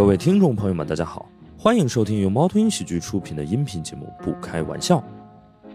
[0.00, 4.96] 各位听众朋友们，大家好，欢迎收听由猫头鹰喜剧出品的音频节目《不开玩笑》。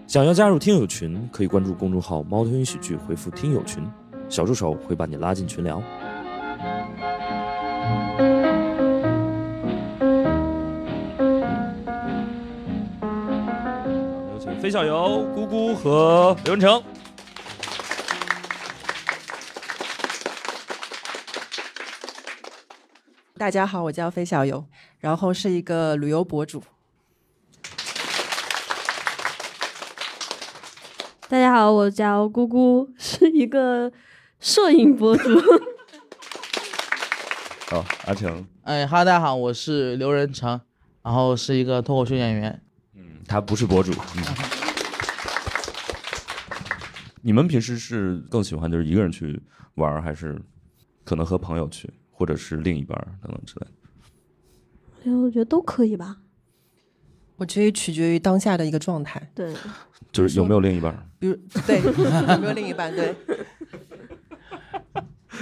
[0.08, 3.88] 想要加入听友群，可以关注公众号“猫头鹰喜剧”，回复“听友群”，
[4.28, 5.80] 小助手会把你拉进群聊。
[14.34, 16.82] 有请飞小游、姑姑和刘文成。
[23.38, 24.66] 大家好，我叫飞小游，
[25.00, 26.64] 然后是一个旅游博主。
[31.28, 33.92] 大家好，我叫姑姑，是一个
[34.40, 35.38] 摄影博主。
[37.68, 40.62] 好，阿成，哎，哈，大家好，我是刘仁成，
[41.04, 42.62] 然后是一个脱口秀演员。
[42.94, 43.92] 嗯，他不是博主。
[44.16, 44.24] 嗯、
[47.22, 50.42] 你们平时是更喜欢就是一个人去玩，还是
[51.04, 51.92] 可能和朋友去？
[52.18, 53.68] 或者是另一半等等之类
[55.12, 56.16] 的，我觉得都可以吧。
[57.36, 59.22] 我觉得取决于当下的一个状态。
[59.36, 59.54] 对，
[60.14, 61.10] 就是有没有另一半。
[61.20, 61.36] 比如，
[61.68, 61.82] 对，
[62.34, 62.96] 有没有另一半？
[62.96, 63.14] 对。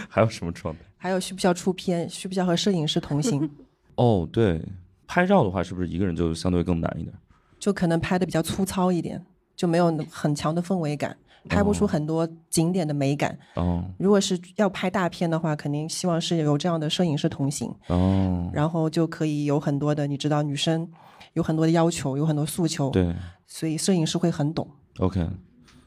[0.10, 0.82] 还有什么状态？
[0.98, 2.10] 还有需不需要出片？
[2.10, 3.48] 需不需要和摄影师同行？
[3.96, 4.60] 哦，对，
[5.06, 7.14] 拍照的话，是不是一个人就相对更难一点？
[7.60, 9.24] 就可能拍的比较粗糙一点，
[9.56, 11.16] 就没有很强的氛围感。
[11.50, 13.38] 拍不出很多景点的美感。
[13.56, 17.74] 哦，如果是要拍大片的话，肯定希望是有这样的摄影师同行。
[17.88, 20.90] 哦，然后就可以有很多的，你知道，女生
[21.34, 22.90] 有很多的要求，有很多诉求。
[22.92, 23.16] 对，
[23.48, 24.68] 所以摄影师会很懂。
[25.00, 25.28] OK，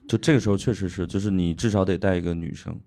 [0.09, 2.79] 就这个时候确实是，就是你至少得带一个女生，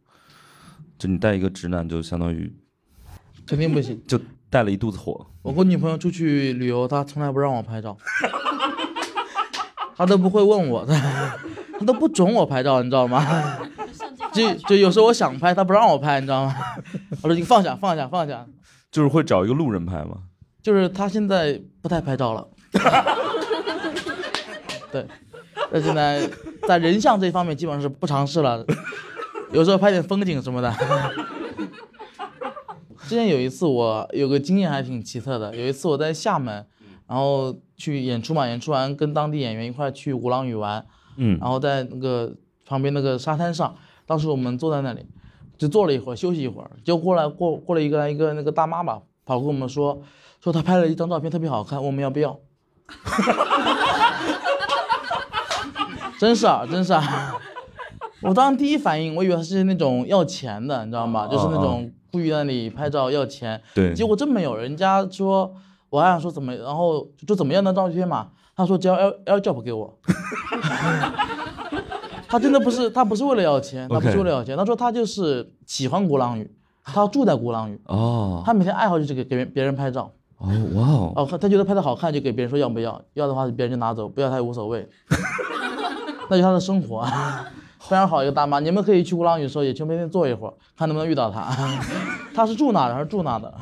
[0.97, 2.53] 就你带一个直男，就相当于
[3.45, 5.25] 肯定不行，就带了一肚子火。
[5.41, 7.97] 我跟女朋友出去旅游，她从来不让我拍照，
[9.99, 10.97] 她都不会问我的。
[11.77, 13.57] 他都不准我拍照，你知道吗？
[14.33, 16.55] 就就有时候我想拍，他不让我拍，你知道吗？
[17.21, 18.45] 我说你放下，放下，放下。
[18.91, 20.17] 就是会找一个路人拍吗？
[20.61, 22.45] 就是他现在不太拍照了。
[24.91, 25.05] 对，
[25.71, 26.29] 他现在
[26.67, 28.65] 在人像这方面基本上是不尝试了，
[29.51, 30.73] 有时候拍点风景什么的。
[33.07, 36.65] 之前有一次我有个经验还挺奇特的，有一次我在厦门，
[37.09, 40.85] 然后去演出嘛，演出完跟当地演员一块去鼓浪屿玩。
[41.17, 42.33] 嗯，然后在那个
[42.65, 43.75] 旁边那个沙滩上，
[44.05, 45.05] 当时我们坐在那里，
[45.57, 50.01] 就坐了一会儿，休息一会儿，就过来过过了一个一个那个大妈吧，跑跟我们说，
[50.39, 52.39] 说她拍了一张照片特别好看，我们要不要？
[56.19, 57.35] 真是啊，真是啊！
[58.21, 61.27] 我当时第一反应，我以为他是那种要钱的，你知道吗？
[61.27, 63.61] 就是那种故意在那里拍照要钱。
[63.73, 63.93] 对。
[63.93, 65.53] 结果真没有，人家说，
[65.89, 68.29] 我还想说怎么，然后就怎么样的照片嘛。
[68.55, 69.97] 他说只要 L L job 给我，
[72.27, 76.51] 他真的不是他不是为了要钱，他不是为了要钱，他说他就是喜欢鼓浪屿，
[76.83, 81.13] 他住在鼓浪屿哦，他每天爱好就是给给别人拍照哦哇哦。
[81.15, 84.85] 哦，他觉得拍的好看就给别人说要不要，要的话别人就拿走，不要他也无所谓，
[86.29, 87.07] 那就他的生活，
[87.79, 91.49] 非常好一个大妈，你们可以去鼓浪屿的时候也去那边坐一会儿，看能不能遇到她。
[92.35, 93.53] 她是住哪的还是住哪的？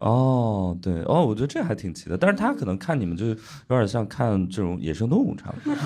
[0.00, 3.36] 哦，对哦，我觉得这还挺奇的，但是她可能看你们就有
[3.68, 5.76] 点像看这种野生动物差不多，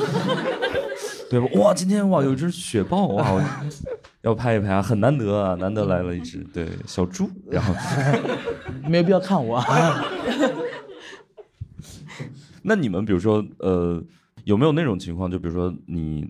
[1.31, 1.47] 对吧？
[1.61, 3.43] 哇，今天哇有一只雪豹哇，我
[4.23, 7.75] 要拍一拍啊，很难得啊，难得来了一只对小猪，然后
[8.89, 9.63] 没有必要看我。
[12.63, 14.03] 那你们比如说呃，
[14.45, 15.31] 有没有那种情况？
[15.31, 16.29] 就比如说你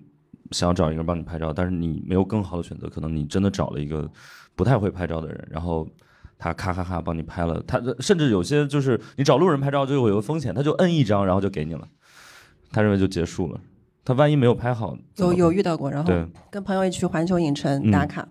[0.51, 4.09] 想要找一个人帮你拍照，但是你没有更好的选择，可能你真的找了一个
[4.55, 5.87] 不太会拍照的人，然后。
[6.41, 11.85] 他咔咔咔帮你拍了，他甚至有些就是你找路人拍照就会有个风险，他就摁一张然后就给你了，
[12.71, 13.59] 他认为就结束了。
[14.05, 16.09] 他万一没有拍好，有有遇到过，然后
[16.49, 18.25] 跟朋友一起去环球影城打卡，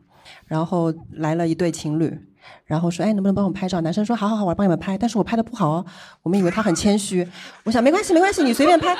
[0.46, 2.18] 然后来了一对情侣，
[2.64, 3.82] 然后说哎能不能帮我拍照？
[3.82, 5.84] 男生说好好好，我帮你们拍，但是我拍的不好哦。
[6.22, 7.28] 我们以为他很谦虚，
[7.64, 8.96] 我想没关系没关系，你随便拍。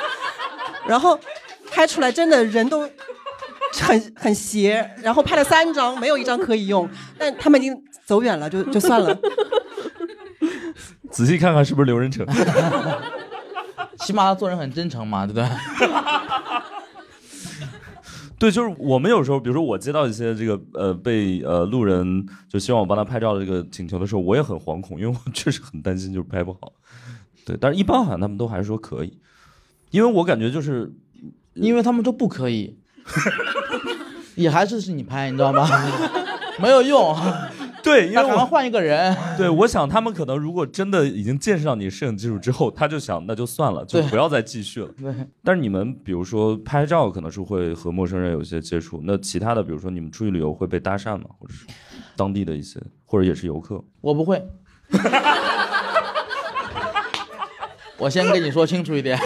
[0.87, 1.19] 然后
[1.71, 2.89] 拍出来真的人都
[3.81, 6.89] 很很邪，然后拍了三张，没有一张可以用，
[7.19, 7.83] 但他们已经。
[8.09, 9.15] 走远了就就算了，
[11.13, 12.27] 仔细看看是不是刘仁成？
[14.01, 15.47] 起码他做人很真诚嘛，对不对？
[18.39, 26.73] 对，就是我们有时候，比如说我接到一些这个呃被呃路人就希望我帮他拍照的这个请求的时候，我也很惶恐，因为我确实很担心就是拍不好。
[27.45, 29.19] 对，但是一般好像他们都还是说可以，
[29.91, 30.91] 因为我感觉就是
[31.61, 32.79] 因为他们说不可以，
[34.35, 35.69] 也还是是你拍，你知道吗？
[36.59, 37.17] 没有用。
[37.81, 39.17] 对，因为我们换一个人。
[39.37, 44.89] 对，我想他们可能如果真的已经见识到你摄影技术之后，他就想那就算了，就不要再继续了。
[45.01, 45.15] 对。
[45.45, 49.01] 但是你们比如说拍照，可能是会和陌生人有一些接触。
[49.05, 51.25] 那其他的，比如说你们出去旅游会被搭讪吗？
[51.39, 51.65] 或者是
[52.17, 53.83] 当地的一些，或者也是游客？
[54.01, 54.45] 我不会。
[57.97, 59.19] 我先跟你说清楚一点，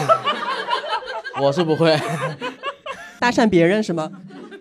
[1.40, 1.96] 我是不会
[3.18, 4.10] 搭讪别人是吗？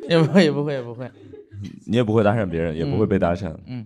[0.08, 1.10] 也不会，也不会，也不会。
[1.86, 3.56] 你也不会搭讪别人，也不会被搭讪。
[3.68, 3.86] 嗯，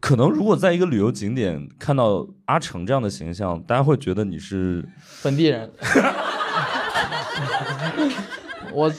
[0.00, 4.84] 可能如果在一个旅游景点看到阿成这样的形象，大家会觉得你是
[5.22, 5.70] 本地人。
[8.72, 8.92] 我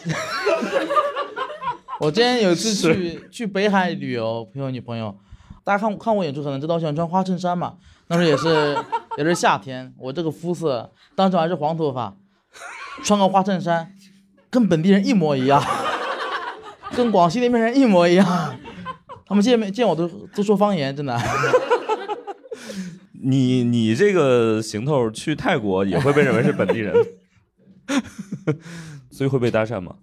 [1.99, 5.15] 我之前有一次去去北海旅游，陪我女朋友。
[5.63, 7.75] 大家看看我演出可能知道，我喜欢穿花衬衫嘛。
[8.07, 8.77] 那时候也是
[9.17, 12.15] 也是夏天，我这个肤色，当时还是黄头发，
[13.03, 13.93] 穿个花衬衫，
[14.49, 15.63] 跟本地人一模一样，
[16.95, 18.55] 跟广西那边人一模一样。
[19.25, 21.19] 他们见面见我都都说方言，真的。
[23.25, 26.93] 你你这个行头去泰国也会被认为是本地人，
[29.09, 29.95] 所以会被搭讪吗？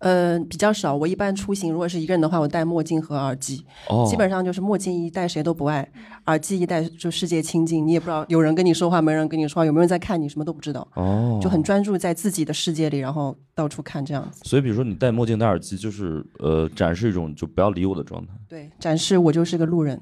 [0.00, 0.94] 嗯，比较少。
[0.94, 3.64] 我一般出行，如果是一个人的话，我戴墨镜和耳机。
[3.88, 5.86] 哦，基本上就是墨镜一戴谁都不爱，
[6.26, 7.86] 耳机一戴就世界清净。
[7.86, 10.86] 你也不知道有人跟你说话，没人跟你说话，有没有人在看你，什么都不知道。
[10.94, 14.40] 哦，就很专注在自己的世界里，然后到处看这样子。
[14.44, 18.32] 所以，比如说你戴墨镜、戴耳机，就是呃，展示一种就不要理我的状态。
[18.48, 20.00] 对，展示我就是个路人，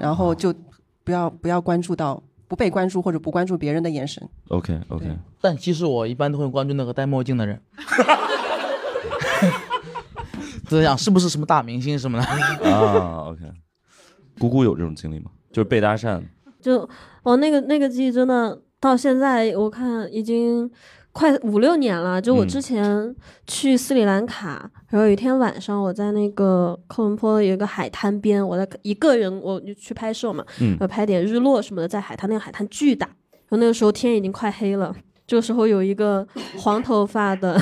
[0.00, 0.54] 然后就
[1.04, 4.26] 不要不要关注到不被关注或者不关注别人的眼神。
[4.48, 5.06] OK OK。
[5.42, 7.60] 但其实我一般都会关注那个戴墨镜的人。
[10.76, 12.24] 在想是不是什么大明星什么的
[12.70, 13.40] 啊？OK，
[14.38, 15.30] 姑姑有这种经历吗？
[15.52, 16.22] 就是被搭讪，
[16.60, 16.88] 就
[17.22, 20.70] 哦，那个那个记忆真的到现在我看已经
[21.12, 22.22] 快五六年了。
[22.22, 23.14] 就我之前
[23.46, 34.94] 去斯里兰卡，然后有一天晚上我在那个科伦坡有一个海滩边，我在一个人我就去拍摄嘛，嗯，拍点日落什么的，在海滩那个海滩巨大，然后那个时候天已经快黑了，
[35.26, 36.24] 这个时候有一个
[36.58, 37.60] 黄头发的。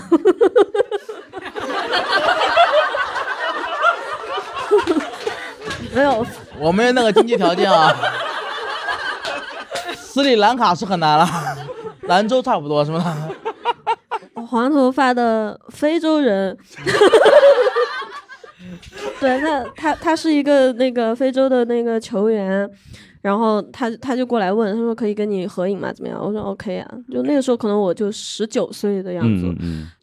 [5.98, 6.24] 没有，
[6.60, 7.92] 我没有那个经济条件啊。
[9.96, 11.28] 斯里兰卡是很难了，
[12.02, 13.16] 兰州差不多是吧？
[14.48, 16.56] 黄头发的非洲人，
[19.20, 22.68] 对，那他他是一个那个非洲的那个球员。
[23.20, 25.92] 然后他他就过来问，他说可以跟你合影吗？
[25.92, 26.24] 怎么样？
[26.24, 26.94] 我说 OK 啊。
[27.10, 29.52] 就那个时候可能我就十九岁的样子。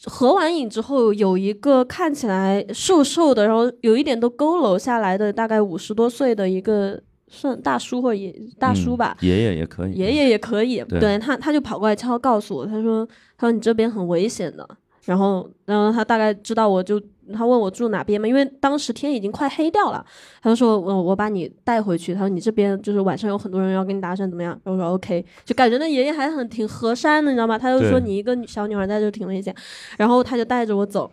[0.06, 9.16] 合完影之后，有一个看起来瘦瘦的，然后有一点都佝偻下来的，大概五十多岁的一个算大叔或爷大叔吧。
[9.22, 9.94] 爷爷也可以。
[9.94, 10.84] 爷爷也可以。
[11.00, 13.08] 对他他就跑过来悄悄告诉我，他说
[13.38, 14.68] 他说你这边很危险的。
[15.06, 17.02] 然后然后他大概知道我就。
[17.34, 20.06] 他问我住哪边嘛，因为当时天已经快黑掉了。
[20.44, 27.58] 他就说：“我我把你带回去。”他说：“你这边就是晚上有很多人要跟你搭讪，怎么样？”我说：“OK。”就感觉那爷爷还很挺和善的，你知道吗？
[27.58, 29.52] 他就说：“你一个小女孩在这挺危险。”
[29.98, 31.12] 然后他就带着我走，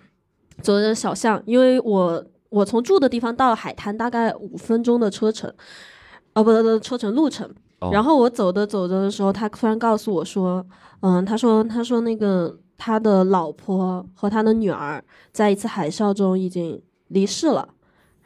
[0.61, 5.50] 走着小巷，因为我我从住的地方到海滩大概五分钟的车程，
[6.35, 7.50] 哦不不车程路程。
[7.91, 10.62] 然后我走着走着的时候，他突然告诉我说
[11.00, 15.00] ：“嗯，他说他说那个。”他的老婆和他的女儿
[15.31, 17.69] 在一次海啸中已经离世了，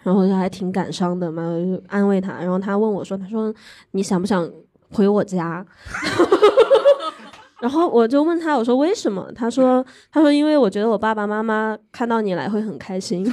[0.03, 2.38] 然后就还挺感伤的嘛，就安慰他。
[2.38, 3.55] 然后他问我说：“他说
[3.91, 4.50] 你想不想
[4.93, 5.62] 回我家？”
[7.61, 13.31] 然后我就问他：“我说为什么？”他说：“他说因为我觉得我爸爸妈妈看到你来会很开心。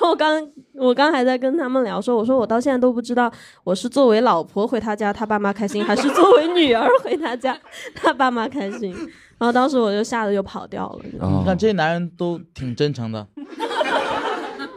[0.00, 3.30] 我刚我刚还在跟他们聊说：“我说我到现在都不知道
[3.64, 7.58] 我是作为老婆回他家他爸妈开心，还是作为女儿回他家
[7.94, 8.94] 他爸妈开心。”
[9.38, 11.00] 然后当时我就吓得就跑掉了。
[11.12, 13.26] 你看这些男人都挺真诚的。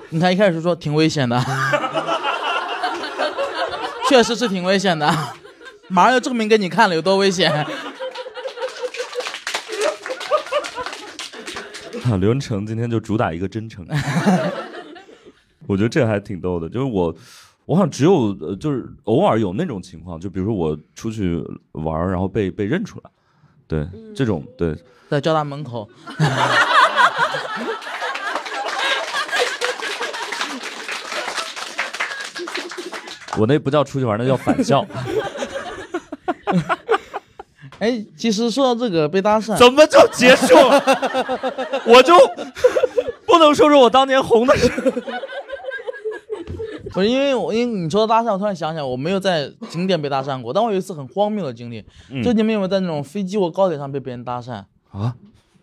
[0.10, 1.42] 你看一开始说挺危险的，
[4.08, 5.12] 确实是挺危险的，
[5.88, 7.51] 马上要证明给你看了有多危险。
[12.04, 13.88] 啊，刘文成今天就主打一个真诚。
[15.68, 17.15] 我觉得这还挺逗的，就是我，
[17.65, 21.41] 我好像只有呃，就是偶尔有那种情况，就比如说我出去
[21.72, 23.10] 玩然后被被认出来。
[23.68, 24.75] 对，这种对，
[25.10, 25.88] 在交大门口，
[33.38, 34.86] 我那不叫出去玩，那叫返校。
[37.80, 40.84] 哎，其实说到这个被搭讪，怎么就结束了？
[41.88, 42.13] 我就
[43.25, 44.70] 不能说说我当年红的事。
[46.93, 51.86] 不是因为我，因为你说搭讪，我突然想起来，我没有在景点被搭讪过，但我有一次很荒谬的经历。
[52.24, 55.15] 就你们有没有在那种飞机或高铁上被别人搭讪啊？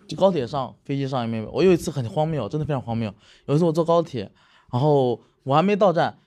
[0.07, 1.51] 就高铁上、飞机上有没有？
[1.51, 3.13] 我有一次很荒谬，真的非常荒谬。
[3.45, 4.31] 有一次我坐高铁，
[4.73, 6.19] 然后我还没到站，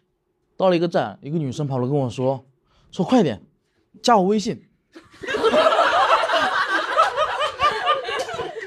[0.55, 2.46] 到了一个站，一个女生跑来跟我说
[2.91, 3.41] ：“说快点，
[4.03, 4.63] 加我微信。”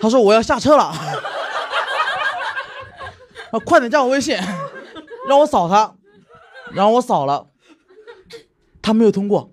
[0.00, 0.84] 他说我要下车了，
[3.52, 4.36] 啊，快点加我微信，
[5.28, 5.94] 让我扫他。
[6.72, 7.46] 然后我扫了。
[8.84, 9.48] 他没有通过。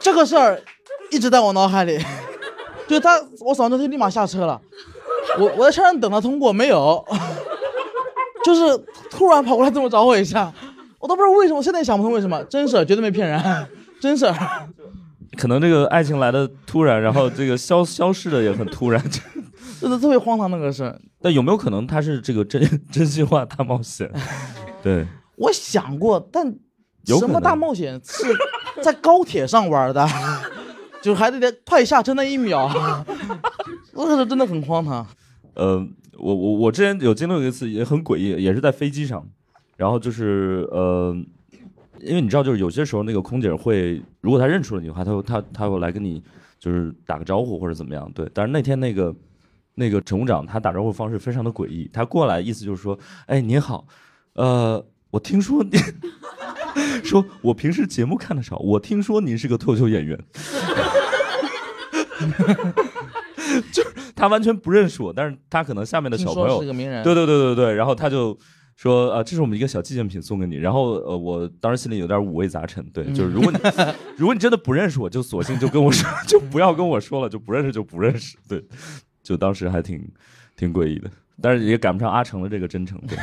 [0.00, 0.60] 这个事儿
[1.10, 1.98] 一直在我脑海里。
[2.88, 4.60] 就他我扫完之后立马下车了。
[5.38, 7.04] 我我在车上等他通过没有。
[8.44, 8.76] 就是
[9.10, 10.52] 突然跑过来这么找我一下。
[10.98, 12.42] 我都不知道为什么现在想不通为什么。
[12.44, 13.40] 真事绝对没骗人。
[14.00, 14.26] 真事
[15.38, 19.00] 可能这个爱情来的突然然后这个消消失的也很突然。
[19.86, 21.00] 真的特别荒唐那个事儿。
[21.20, 24.10] 但有没有可能他是这个真 真心话大冒险？
[24.82, 26.44] 对，我想过，但
[27.04, 28.24] 什么大冒险是
[28.82, 30.06] 在高铁上玩的？
[31.02, 32.68] 就还得快下车那一秒，
[33.92, 35.06] 那个是真的很荒唐。
[35.54, 35.76] 呃，
[36.18, 39.24] 我我我之前有经历过一次，也很诡异，也是在飞机上，
[39.76, 41.16] 然后就是呃，
[42.00, 46.20] 因为你知道，就是有些时候那个空姐会，如果她认出了你的话，她她她会来跟你
[46.58, 48.28] 就是打个招呼或者怎么样，对。
[48.34, 49.14] 但是那天那个
[49.76, 53.86] 那个乘务长他打招呼方式非常的诡异，他过来意思就是说，哎，您好，
[54.32, 55.80] 呃，我听说您。
[57.02, 60.18] 说，我平时节目看的少，我听说您是个脱口秀演员，
[63.72, 68.38] 就是他完全不认识我，但是他可能下面的小朋友是个名人，对对对对对，然后他就
[68.76, 73.58] 说，呃，这是我们一个小纪念品送给你，然后呃，我当时心里有点五味杂陈，对，就是如果你
[74.18, 78.62] 如果你真的不认识我，就索性就跟我说，就不要跟我说了，就不认识就不认识，对，
[79.26, 80.08] 就当时还挺
[80.54, 81.10] 挺诡异的，
[81.42, 83.18] 但是也赶不上阿成的这个真诚，对。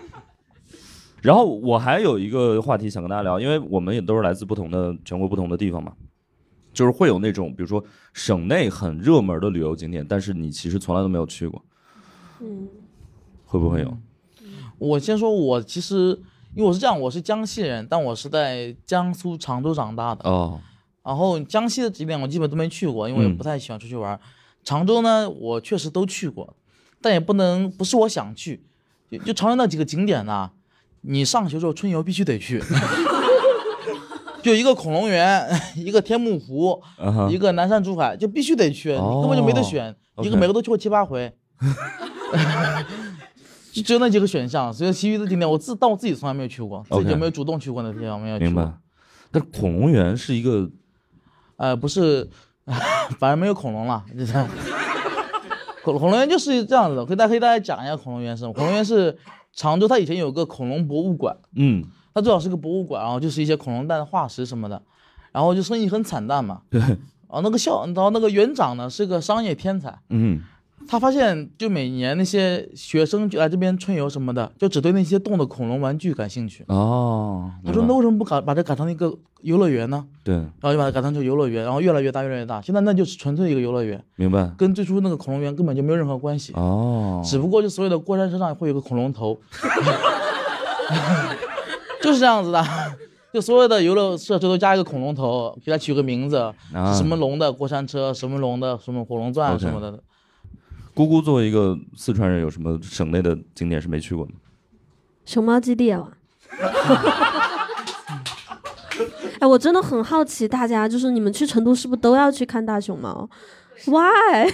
[1.22, 5.94] 然后我还有一个话题想跟大家聊，因为我们也都是来自不同的全国不同的地方嘛，
[6.74, 11.64] 就是会有那种比如说省内很热门的旅游景点，但是你其实从来都没有去过，
[12.40, 12.68] 嗯，
[13.46, 13.96] 会不会有？
[14.78, 16.10] 我先说，我其实
[16.54, 20.60] 因为我是这样，我是江西人，但我是在江苏常州长大的哦。
[21.02, 24.20] 然后江西的景点我基本都没去过，因为我不太喜欢出去玩。
[24.64, 26.56] 常州呢，我确实都去过，
[27.00, 28.64] 但也不能不是我想去，
[29.10, 30.50] 就就常州那几个景点呢。
[31.02, 32.60] 你上学时候春游必须得去，
[34.42, 36.82] 就一个恐龙园， 一个天目湖，
[37.30, 41.32] 一个南山竹海，就必须得去，你根本就没得选，一个每个都去过七八回，
[43.72, 48.50] 就只有那几个选项，所以其余的景点我自但我自己从来没有去过，自己就没有主动去过那地方，没有去过。
[48.50, 48.72] 明白。
[49.30, 50.68] 但恐龙园是一个，
[51.58, 52.28] 呃，不是，
[53.18, 54.32] 反正没有恐龙了，就是
[55.82, 58.52] 恐恐龙园就是这样子的，可以大家可以大家讲一下恐龙园是什么？
[58.52, 59.18] 恐龙园是。
[59.54, 61.82] 常州它以前有个恐龙博物馆，嗯，
[62.14, 64.80] 它最好是个博物馆，然后就是一些恐龙蛋的化石什么的，
[65.32, 66.60] 然后就生意很惨淡嘛。
[66.70, 66.96] 对，然
[67.30, 70.42] 后那个校，然后那个园长呢是个商业天才，嗯。
[70.88, 76.64] 他发现，就每年那些学生就来这边春游什么的，就只对那些动的恐龙玩具感兴趣。
[76.68, 82.62] 哦，他说：“那为什么不改把这改成一个游乐园呢？”对，然后就把它改成成游乐园，然后越来越大，越来越大。
[82.62, 84.02] 现在那就是纯粹一个游乐园。
[84.16, 84.50] 明白。
[84.56, 86.54] 跟最初那个恐龙园根本就没有任何关系。
[86.54, 87.20] 哦。
[87.22, 89.38] 只不过就所有的过山车上会有个恐龙头，
[92.00, 92.64] 就是这样子的。
[93.30, 96.50] 就所有的游乐设施都加一个恐龙头，给它取个名字，
[96.96, 100.00] 什么龙的过山车，什么龙的什么火龙钻什么的。
[100.98, 104.32] 姑姑作为一个四川人，有什么省内的景点是没去过的？
[105.24, 106.10] 熊猫基地啊！
[109.38, 113.30] 哎，我真的很好奇，大家就是你们去成都是不是都要去看大熊猫
[113.86, 114.52] ？Why？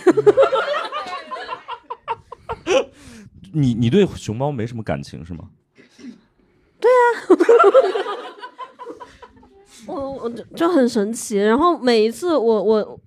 [3.54, 5.48] 你你对熊猫没什么感情是吗？
[6.78, 7.08] 对啊，
[9.88, 13.00] 我我就就很神奇，然后每一次我我。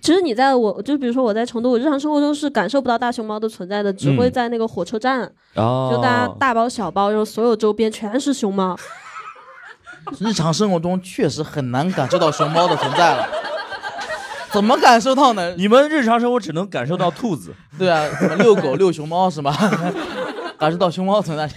[0.00, 8.76] 其实你在我就比如说我在成都，我日常生活中是感受不到大熊猫的存在的，只会在那个火车站，就大家大包小包，然后所有周边全是熊猫。
[10.20, 13.26] 日常生活中确实很难感受到熊猫的存在了，
[14.52, 15.54] 怎么感受到呢？
[15.56, 19.56] 你们日常生活只能感受到兔子， 对啊，遛狗遛熊猫是吗？
[20.58, 21.50] 感受到熊猫存在，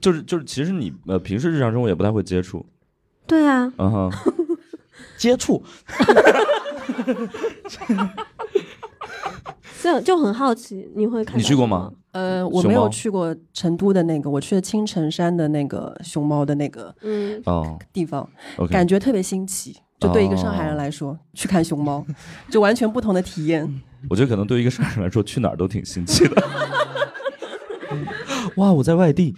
[0.00, 2.64] 就是就是，其实你呃平时日常生活也不太会接触，
[3.26, 4.12] 对啊，嗯哼。
[5.22, 5.62] 接触，
[9.80, 11.38] 这样就很好奇，你会看？
[11.38, 11.92] 你去过吗？
[12.10, 18.28] 呃，我没有去过成都的那个，我去了青城山的那个熊猫的那个嗯哦地方，
[18.68, 19.76] 感觉特别新奇。
[20.00, 22.04] 就对一个上海人来说，去看熊猫，
[22.50, 23.80] 就完全不同的体验。
[24.10, 26.42] 我觉得可能对于一个上海人来说，去哪儿都挺新奇的。
[28.56, 29.32] 哇，我在外地。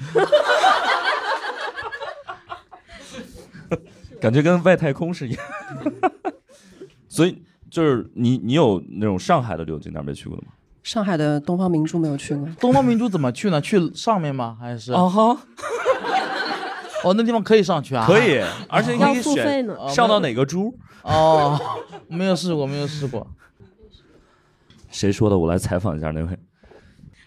[4.24, 5.44] 感觉跟外太空是一样，
[7.10, 10.52] 所以就是你，你有那种上海的旅游景点没去过的吗？
[10.82, 12.48] 上海的东方明珠没有去过。
[12.58, 13.60] 东方明珠怎么去呢？
[13.60, 14.56] 去上面吗？
[14.58, 14.94] 还是？
[14.94, 15.38] 哦哈。
[17.04, 18.06] 哦，那地方可以上去啊。
[18.06, 20.74] 可以，而且你可以选上到哪个珠。
[21.02, 21.60] 哦，
[22.08, 23.26] 没有试过，没有试过。
[24.90, 25.36] 谁说的？
[25.36, 26.38] 我来采访一下那位。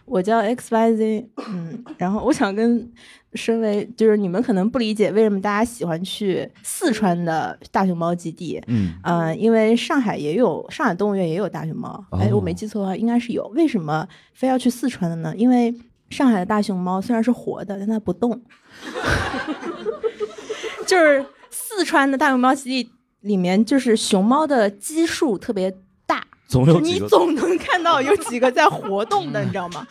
[0.06, 2.92] 我叫 X Y Z，嗯，然后我想跟
[3.34, 13.46] 身为就是你们可能不理解为什么大家喜欢去四川的大熊猫基地，嗯呃，因为上海也有上海动物园也有大熊猫，哎，我没哦记错的话应该是有。
[13.56, 15.34] 为什么非要去四川的呢？
[15.36, 15.74] 因为
[16.10, 18.42] 上海的大熊猫虽然是活的，但它不动，
[20.88, 22.90] 就是四川的大熊猫基地
[23.22, 25.70] 里面就是熊猫的基数特别
[26.06, 29.86] 大，你总有你总能看到有几个在活动的，你知道吗？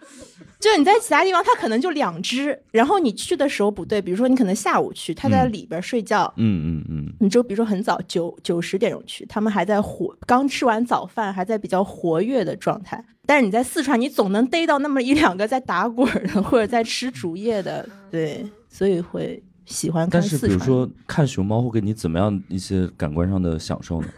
[0.58, 13.04] 就是你在其他地方，它可能就两只，然后你去的时候不对，比如说你可能下午去，它在嗯里边睡觉，嗯嗯嗯，你就比如说很早九九十点钟去，他们还在活，刚吃完早饭，还在比较活跃的状态。
[13.26, 20.48] 但是你在四川，你总能逮到那么一两个在打滚儿的，或者在吃竹叶的，对，所以会喜欢看但是四川。
[20.48, 24.08] 比如说看熊猫会给你怎么样一些感官上的享受呢？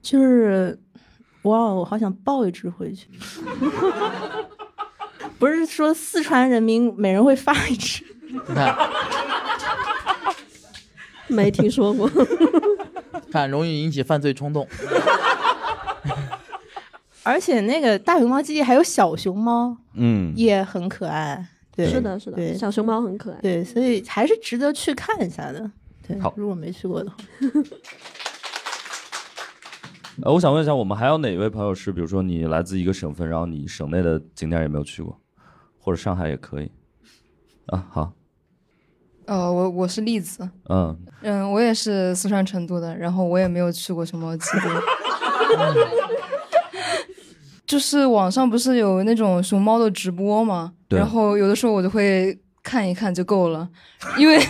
[0.00, 0.78] 就是，
[1.48, 3.08] 哇，我好想抱一只回去。
[5.38, 8.04] 不是说四川人民每人会发一只，
[11.28, 12.10] 没听说过。
[13.30, 14.66] 看容易引起犯罪冲动。
[17.22, 21.46] 而且那个大熊猫基地还有小熊猫，嗯，也很可爱。
[21.76, 23.38] 对，是的，是的，小熊猫很可爱。
[23.40, 25.70] 对，所以还是值得去看一下的。
[26.06, 27.16] 对好，如果没去过的话，
[30.22, 35.20] 呃，我想问一下，我们还有哪位朋友是，比如说你来自一个省份，然后你省内的景点也没有去过，
[35.78, 36.70] 或者上海也可以。
[37.66, 38.12] 啊，好，
[39.26, 44.68] 呃，我我是栗子，嗯，嗯，我也是四川成都的，然后我也没有去过熊猫基地。
[47.64, 50.72] 就是网上不是有那种熊猫的直播吗？
[50.88, 53.68] 对然后有的时候我就会看一看就够了，
[54.16, 54.40] 因为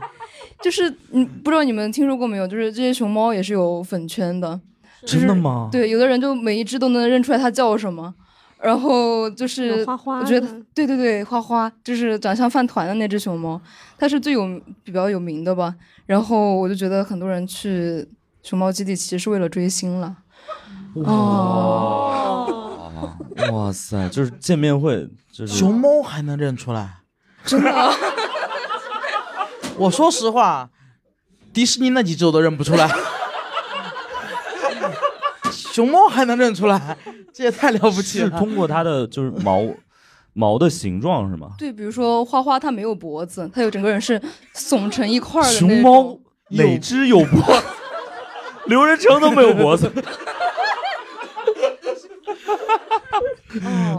[0.62, 2.46] 就是嗯，不知道你们听说过没有？
[2.46, 4.60] 就是这些熊猫也是有粉圈的，
[5.06, 8.12] 真的吗？，对，有的人就每一只都能认出来它叫什么，
[8.60, 13.60] 然后就是花花我觉得对对对，花花就是长相饭团的那只熊猫，
[13.98, 15.74] 它是最有比较有名的吧。
[16.06, 18.08] 然后我就觉得很多人去
[18.42, 20.16] 熊猫基地其实是为了追星了。
[20.94, 22.98] 哦，啊，
[23.52, 26.96] 哇塞，就是见面会，就是熊猫还能认出来？
[27.44, 27.70] 真的，
[29.78, 30.70] 我说实话，
[31.52, 32.88] 迪士尼那几只我都认不出来，
[35.78, 36.96] 熊猫还能认出来，
[37.32, 38.24] 这也太了不起了。
[38.24, 39.62] 是通过它的就是毛
[40.34, 41.52] 毛的形状是吗？
[41.56, 44.20] 对，比如说花花，它没有脖子，它有整个人是
[44.56, 46.18] 耸成一块儿的熊猫。
[46.50, 47.40] 哪只有脖？
[48.66, 49.88] 刘仁成都没有脖子。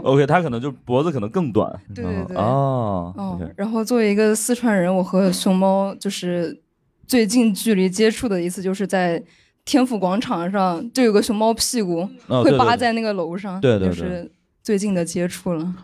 [0.04, 1.80] OK，他可能就脖子可能更短。
[1.94, 6.60] 对对对哦哦然后作为一个四川人，我和熊猫就是
[7.06, 9.22] 最近距离接触的一次，就是在
[9.64, 14.30] 天府广场上，就有个熊猫屁股会扒在那个楼上，对对对就是
[14.62, 15.74] 最近的接触了，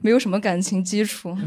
[0.00, 1.36] 没有什么感情基础。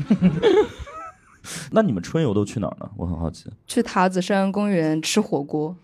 [1.71, 2.89] 那你们春游都去哪儿呢？
[2.95, 3.51] 我很好奇。
[3.67, 5.75] 去塔子山公园吃火锅，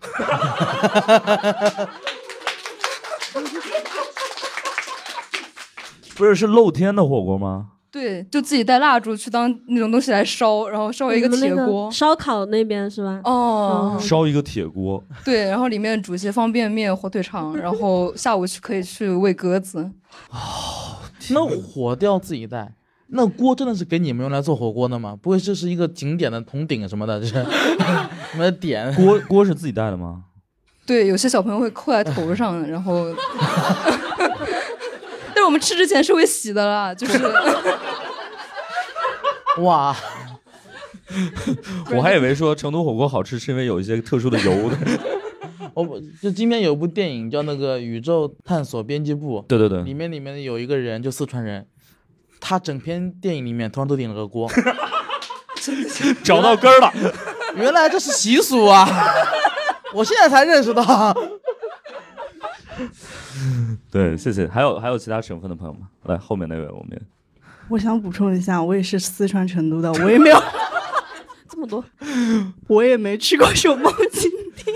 [6.16, 7.72] 不是是露天的火锅吗？
[7.92, 11.90] 对，就自己带蜡烛去当那种东西来烧，然后烧一个铁锅。
[11.90, 13.20] 烧烤那边是吧？
[13.24, 19.90] 哦，烧一个铁锅，对，然后里面煮一些方便面、火腿肠，然后下午去可以去喂鸽子。
[20.30, 20.38] 哦
[21.32, 22.72] 那火都要自己带，
[23.08, 25.16] 那锅真的是给你们用来做火锅的吗？
[25.20, 27.34] 不会这是一个景点的铜鼎什么的，这是
[28.32, 30.24] 你们的点锅锅是自己带的吗？
[30.86, 33.04] 对，有些小朋友会扣在头上，然后，
[35.50, 37.18] 我们吃之前是会洗的啦，就是
[39.62, 39.96] 哇，
[41.90, 44.78] 我还以为说成都火锅好吃是因为有一些特殊的油的。
[45.74, 51.66] 我不就今天有部电影叫那个《宇宙探索编辑部》，对对对里面里面有一个人就四川人，
[52.38, 54.48] 他整篇电影里面头上都顶了个锅，
[56.22, 56.92] 找到根儿了。
[57.56, 58.88] 原来这是习俗啊！
[59.94, 61.12] 我现在才认识到。
[63.90, 64.46] 对，谢谢。
[64.48, 65.88] 还有还有其他省份的朋友吗？
[66.04, 67.02] 来，后面那位我们也
[67.68, 70.42] 我想补充一下，我也是四川成都的，我也没有，
[71.48, 71.84] 这么多
[72.66, 74.72] 我也没去过熊猫基地。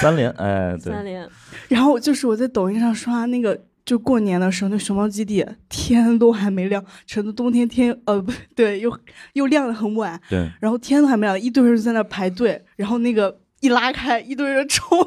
[0.00, 1.28] 三连，哎，对，三连，
[1.68, 8.98] 然后就是我在抖音上刷那个，就过年的时候，那熊猫基地天都还没亮，成都冬天天呃不对，又
[9.34, 14.98] 又亮的很晚，对，然后天都还没亮，一堆人在那排队，然后那个一拉开，一堆人冲，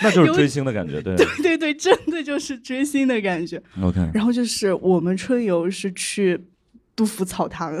[0.00, 3.62] 那就是追星的感觉，对对 对对，真的就是追星的感觉。
[3.82, 6.42] ，OK，然后就是我们春游是去
[6.96, 7.72] 杜甫草堂，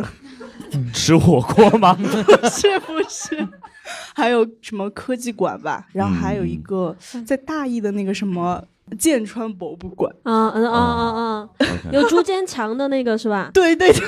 [0.92, 1.94] 吃火锅吗？
[1.94, 2.04] 不
[2.48, 3.48] 是不是？
[4.14, 6.96] 还有什么科技馆吧，然后还有一个
[7.26, 8.62] 在大邑的那个什么
[8.98, 10.14] 剑川博物馆。
[10.22, 11.48] 啊嗯啊啊啊！
[11.92, 13.50] 有朱坚强的那个是吧？
[13.52, 14.00] 对对对。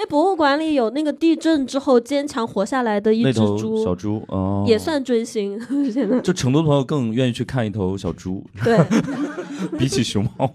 [0.00, 5.60] 那博物馆里有那个地震之后坚强活下来的一只猪，小猪哦，也算追星。
[5.90, 8.78] 现在就成都朋友更愿意去看一头小猪，对，
[9.76, 10.54] 比起熊猫。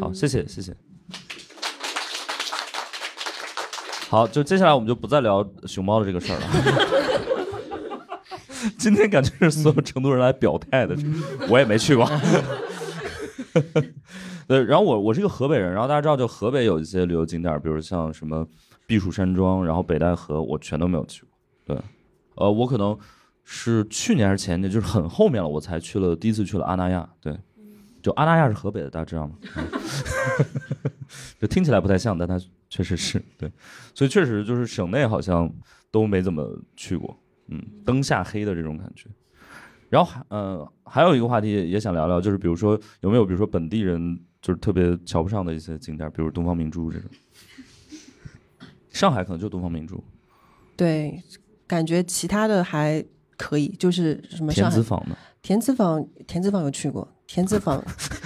[0.00, 0.74] 好，谢谢谢谢。
[4.08, 6.46] 好，就接下来我们就不再聊熊猫的这个事儿了。
[8.76, 10.96] 今天感觉是所有成都人来表态的，
[11.48, 12.10] 我也没去过。
[14.52, 18.46] 对，然后我我是一个河北人，然后大家知道，就河北有一些旅游景点，比如像什么
[18.86, 21.30] 避暑山庄，然后北戴河，我全都没有去过。
[21.74, 21.82] 对，
[22.34, 22.94] 呃，我可能
[23.44, 27.08] 是去年还是前年，就是很后面了，我才去了，第一次去了阿那亚。
[27.18, 27.34] 对，
[28.02, 29.36] 就阿那亚是河北的，大家知道吗？
[31.40, 32.38] 就听起来不太像，但它
[32.68, 33.50] 确实是对，
[33.94, 35.50] 所以确实就是省内好像
[35.90, 39.08] 都没怎么去过，嗯，灯下黑的这种感觉。
[39.88, 47.08] 然后还呃还有一个话题也想聊聊，就是比如说有没有比如说本地人就是特别瞧不上的一些景点，比如东方明珠这种。
[48.90, 50.02] 上海可能就东方明珠。
[50.76, 51.22] 对，
[51.66, 53.02] 感觉其他的还
[53.38, 55.16] 可以，就是什么田子坊呢？
[55.40, 57.08] 田子坊，田子坊有去过。
[57.26, 57.82] 田子坊，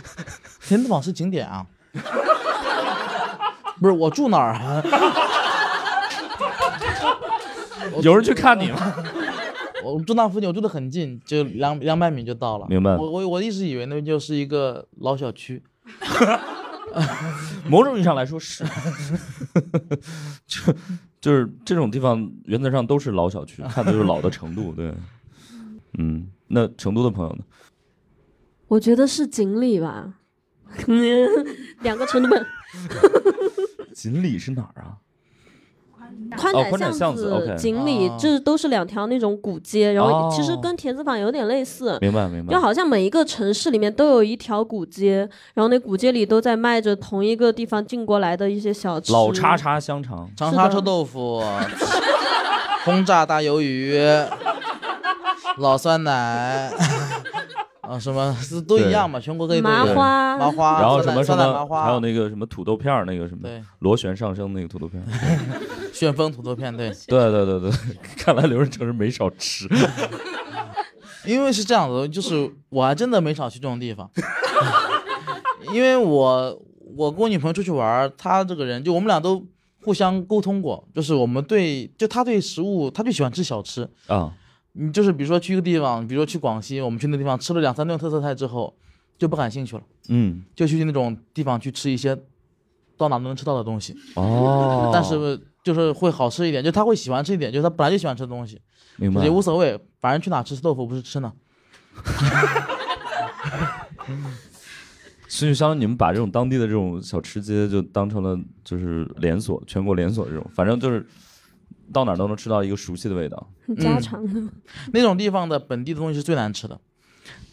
[0.66, 1.66] 田子坊是景点啊。
[3.78, 4.82] 不是我住哪儿啊？
[8.02, 8.94] 有人去看你吗？
[9.84, 12.66] 我住那附近，我住的很近，就两两百米就到了。
[12.68, 12.96] 明白。
[12.96, 15.62] 我我我一直以为那就是一个老小区，
[17.68, 18.64] 某种意义上来说是，
[20.46, 20.72] 就
[21.20, 24.72] 就是这种地方原则上都是老小区，看的就是老的程度。
[24.72, 24.94] 对，
[25.98, 27.44] 嗯，那成都的朋友呢？
[28.68, 30.14] 我觉得是锦里吧，
[31.82, 32.46] 两个成都本。
[33.94, 34.98] 锦里是哪儿啊？
[36.36, 41.96] 宽窄巷子、锦里，这都是两条那种古街，然后其实跟田子坊有点类似。
[42.00, 42.52] 明白明白。
[42.52, 49.12] 就好像每一个城市里面都有一条古街，然后那古街里都在卖着同一个地方进过来的一些小吃。
[49.12, 51.42] 老叉叉香肠、长沙臭豆腐、
[52.84, 53.98] 轰炸大鱿鱼、
[55.58, 56.70] 老酸奶。
[57.88, 65.02] 啊，什么都一样嘛，全国各地麻花，麻花，然后什么什么，还有那个什么土豆片儿，那个什么螺旋上升那个土豆片，
[65.94, 67.70] 旋风土豆片，对，对对对对，
[68.16, 69.68] 看来刘润成是没少吃，
[71.24, 74.10] 因为是这样子，就是我还真的没少去这种地方，
[75.72, 76.62] 因为我
[76.96, 79.44] 我跟我女朋友出去玩，她这个人就我们俩都
[79.82, 84.32] 互相沟通过，就是我们对就她对食物，她就喜欢吃小吃啊。
[84.78, 88.76] 你就是比如说去一个地方，比如说去广西，我们去那地方吃了两三顿特色菜之后，
[89.16, 89.82] 就不感兴趣了。
[90.10, 92.14] 嗯，就去那种地方去吃一些
[92.98, 93.96] 到哪都能吃到的东西。
[94.16, 94.90] 哦。
[94.92, 98.60] 但是就是会好吃一点，就他会喜欢吃一点，就是他本来就喜欢吃的东西。
[98.96, 99.22] 明白。
[99.24, 101.32] 也无所谓，反正去哪吃豆腐不是吃呢。
[105.28, 111.06] 所以相当于你们把这种当地的这种小吃街就当成了就是连锁，全国连锁这种，反正就是。
[111.92, 114.52] 到哪都能吃到一个熟悉的味道，家常的
[114.92, 116.78] 那种地方的本地的东西是最难吃的。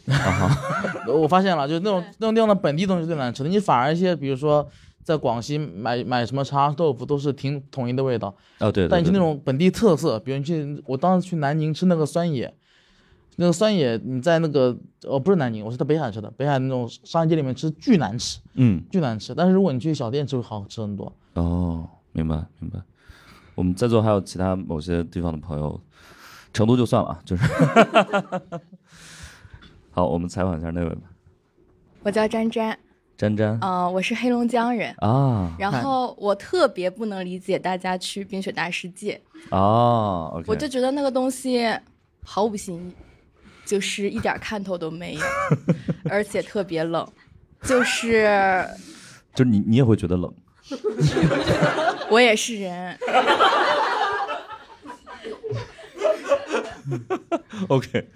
[1.08, 3.50] 我发现了，就是那种那种地方的本地东西最难吃的。
[3.50, 4.68] 你反而一些，比如说
[5.02, 8.36] 在广西买买什么长沙豆腐，都是挺统一的味道。
[8.60, 8.86] 哦，对。
[8.90, 12.54] 但你去那种本地特色，比如你去，我当时去南宁吃那个酸野，
[13.38, 19.34] 那个酸野你在那个哦不是南宁，我是在北海吃的，北海那种商业街里面吃巨难吃，嗯，巨难吃。
[19.34, 21.14] 但是如果你去小店吃，会好吃很多。
[21.36, 22.80] 哦，明白明白。
[23.56, 25.80] 我们在座还有其他某些地方的朋友，
[26.52, 27.44] 成都就算了，就是。
[29.92, 31.02] 好，我们采访一下那位吧。
[32.02, 32.78] 我叫詹詹。
[33.16, 33.60] 詹詹。
[33.62, 35.56] 嗯，我是黑龙江人啊。
[35.60, 39.22] 然后我特别不能理解大家去冰雪大世界。
[39.52, 40.44] 哦。
[40.48, 41.72] 我就觉得那个东西
[42.26, 42.94] 毫无新意，
[43.66, 45.22] 就是一点看头都没有，
[46.10, 47.08] 而且特别冷，
[47.62, 48.68] 就是。
[49.36, 50.34] 就是你，你也会觉得冷。
[52.10, 52.98] 我也是人。
[57.70, 58.10] OK，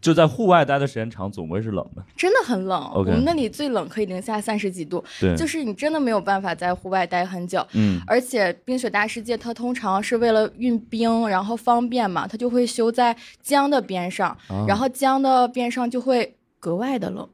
[0.00, 2.02] 就在户外待的时间长，总归是冷的。
[2.16, 2.90] 真的很冷。
[2.94, 5.04] 我们那里最冷可以零下三十几度。
[5.20, 5.36] 对。
[5.36, 7.64] 就是你真的没有办法在户外待很久。
[7.74, 8.00] 嗯。
[8.06, 17.28] 而且冰雪大世界它通常是为了运冰，然后方便嘛，它就会修在江的边上，然后江的边上就会格外的冷。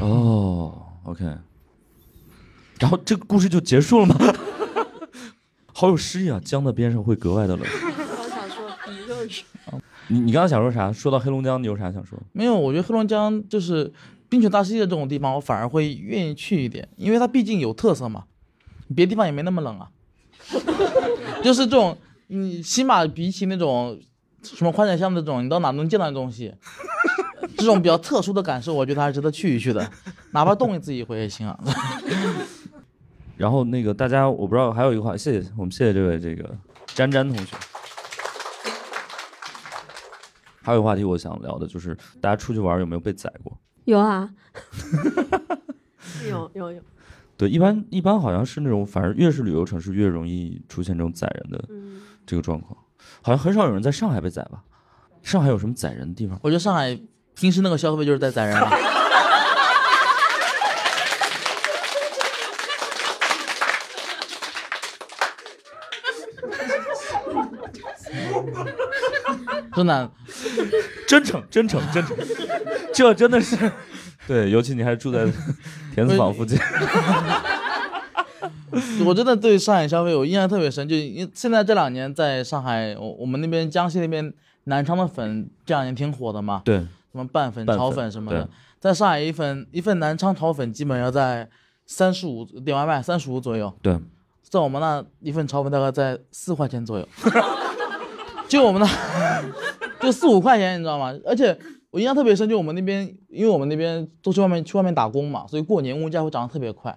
[0.00, 1.24] 哦，OK。
[2.82, 4.16] 然后这个故事就结束了吗？
[5.72, 6.40] 好有诗意啊！
[6.44, 7.64] 江的边上会格外的冷。
[7.64, 9.44] 我想说，你就是。
[10.08, 10.92] 你你刚刚想说啥？
[10.92, 12.18] 说到黑龙江，你有啥想说？
[12.32, 13.92] 没有，我觉得黑龙江就是
[14.28, 18.24] 冰雪大世界这种地方，我反而会愿意去一点，因为它毕竟有特色嘛。
[18.96, 19.88] 别的地方也没那么冷啊。
[21.44, 23.96] 就是这种，你起码比起那种
[24.42, 26.52] 什么宽窄巷这种，你到哪能见到的东西，
[27.56, 29.88] 这种比较特殊的感受，我觉得还是值得去一去的，
[30.32, 31.56] 哪怕冻一次一回也行啊。
[33.36, 36.48] 然后那个大家，我不知道还有一个话，谢谢我们谢谢这位这个
[36.86, 37.56] 詹詹同学。
[40.62, 43.58] 还有一个话题我想聊的就是，大家出去玩有没有被宰过？
[43.84, 44.30] 有啊，
[46.30, 46.80] 有有有。
[47.36, 51.64] 对，一般一般好像是那种，反正越是旅游城市越容易出现这种宰人的
[52.24, 52.78] 这个状况，
[53.22, 54.62] 好像很少有人在上海被宰吧？
[55.22, 56.38] 上海有什么宰人的地方？
[56.42, 56.96] 我觉得上海
[57.34, 58.56] 平时那个消费就是在宰人。
[69.74, 70.10] 真的，
[71.06, 72.16] 真诚，真诚，真诚，
[72.92, 73.56] 这真的是，
[74.28, 75.26] 对，尤其你还住在
[75.94, 76.58] 田子坊附近。
[79.04, 84.32] 我真的对上海消费我印象特别深，就因现在这两年在上海，我我们那边江西那边
[84.64, 88.48] 南昌的粉这两年挺火的嘛，对，什么拌粉、炒粉什么的，
[88.80, 91.48] 在上海一份一份南昌炒粉基本要在
[91.86, 93.98] 三十五点外卖三十五左右，对，
[94.42, 97.06] 在我们那一份炒粉大概在四块钱左右。
[98.52, 98.86] 就我们那，
[99.98, 101.10] 就四五块钱，你知道吗？
[101.24, 101.58] 而且
[101.90, 106.94] 我印象特别深，就我们那边，因为我们那边都去外面去外面打工嘛，所以过年物价会涨得特别快。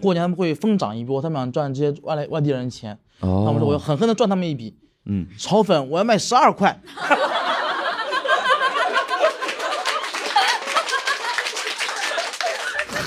[0.00, 2.96] 过年他们会疯涨一波，他们想赚这些外来外地人钱。
[3.18, 3.42] 哦。
[3.44, 4.76] 他们说我要狠狠的赚他们一笔。
[5.06, 5.26] 嗯。
[5.36, 6.80] 炒粉我要卖十二块。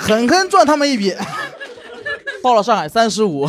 [0.01, 1.15] 狠狠赚他们一笔。
[2.43, 3.47] 到了上海三十五。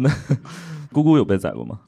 [0.00, 0.10] 那
[0.92, 1.80] 姑姑有被宰过吗？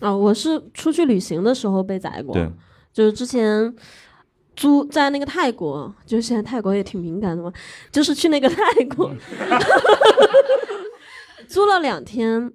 [0.00, 2.34] 啊，我是出去旅行的时候被宰过。
[2.34, 2.50] 对，
[2.92, 3.74] 就是之前
[4.56, 7.52] 租在那个泰国，就是现在泰国也挺敏感的嘛，
[7.90, 8.56] 就是去那个泰
[8.94, 9.10] 国
[11.48, 12.52] 租了两天，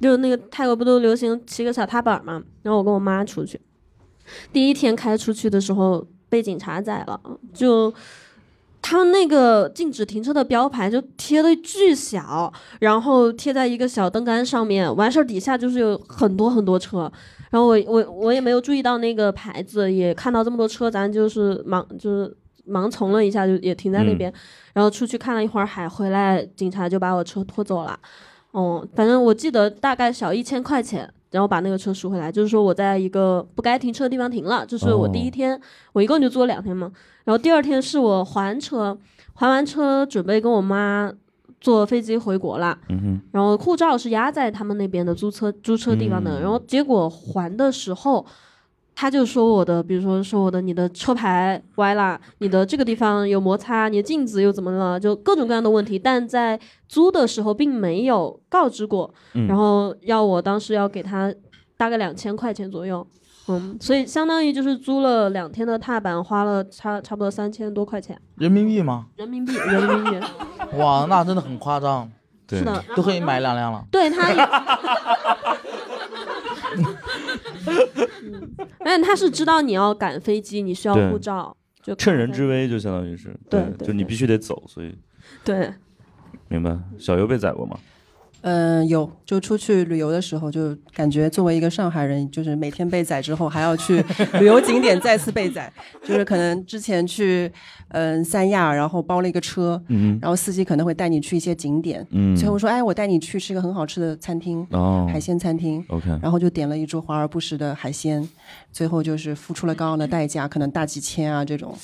[0.00, 2.42] 就那个泰国不都流行骑个小踏板嘛？
[2.62, 3.60] 然后我跟我妈出去，
[4.52, 7.20] 第一天开出去的时候被警察宰了，
[7.54, 7.94] 就。
[8.82, 17.10] 他们那个禁止停车的标牌就贴的巨小，然后贴在一个小灯杆上面，完事儿底下就是有很多很多车，
[17.50, 24.32] 然后我我我也没有注意到那个牌子，也看到这么多车，咱就是盲就是盲从了一下，就也停在那边，
[24.72, 27.98] 然后出去看了一会儿海，回来警察就把我车拖走了，
[28.52, 31.12] 哦，反正我记得大概小一千块钱。
[31.30, 35.60] 然后把那个车赎回来，就是说我在一个不该停车的地方停了，就是我第一天，
[35.92, 36.90] 我一共就租了两天嘛。
[37.24, 38.98] 然后第二天是我还车，
[39.34, 41.12] 还完车准备跟我妈
[41.60, 42.78] 坐飞机回国了。
[43.32, 48.26] 然后护照是压在他们那边的租车租车地方的，然后结果还的时候。
[49.00, 55.98] 他就说我的，比如说说我的，你的车牌歪了，你的这个地方有摩擦，你的镜子又怎么了，就各种各样的问题。
[55.98, 59.10] 但在租的时候并没有告知过，
[59.48, 61.34] 然后要我当时要给他
[61.78, 63.06] 大概两千块钱左右，
[63.48, 68.20] 嗯，所以相当于就是租了两天的踏板，花了差差不多三千多块钱。
[68.36, 69.06] 人民币吗？
[69.16, 70.20] 人民币，人民币。
[70.76, 72.06] 哇，那真的很夸张。
[72.50, 73.82] 是的，都可以买两辆了。
[73.90, 74.28] 对他。
[78.22, 78.54] 嗯，
[78.84, 84.96] 但他是知道你要赶飞机，你需要护照，就趁人之危，就相当于是，对，就你必须得走，所以，
[85.44, 85.72] 对，
[86.48, 86.78] 明白。
[86.98, 87.78] 小优被宰过吗？
[88.42, 94.04] 嗯，有，就出去旅游的时候，就感觉作为一个上海人，就是每天被宰之后，还要去
[94.38, 95.72] 旅游景点再次被宰，
[96.02, 97.50] 就是可能之前去
[97.88, 108.26] 嗯三亚，然后包了一个车，嗯，然后司机可能会带你去一些景点，嗯，最后说，哎，我带你去吃一个很好吃的餐厅，哦，海鲜餐厅，OK，然后就点了一桌华而不实的海鲜，
[108.72, 111.76] 最后就是付出了高昂的代价，可能大几千啊这种。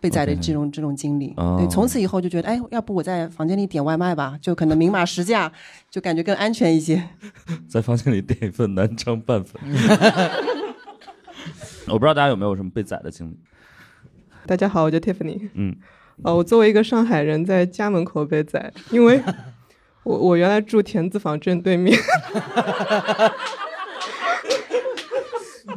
[0.00, 5.52] 被宰的这种这种经历，对，从此以后就觉得，哎，要不我在房间里点外卖吧，就可能明码实价，
[5.90, 7.02] 就感觉更安全一些。
[7.68, 9.60] 在房间里点一份南昌拌粉。
[11.86, 13.38] 我不知道大家有没有什么被宰的经历。
[14.46, 15.50] 大家好，我叫 Tiffany。
[15.54, 15.76] 嗯。
[16.22, 19.20] 哦，我作为一个上海人，在家门口被宰，因为
[20.02, 21.96] 我我原来住田子坊正对面。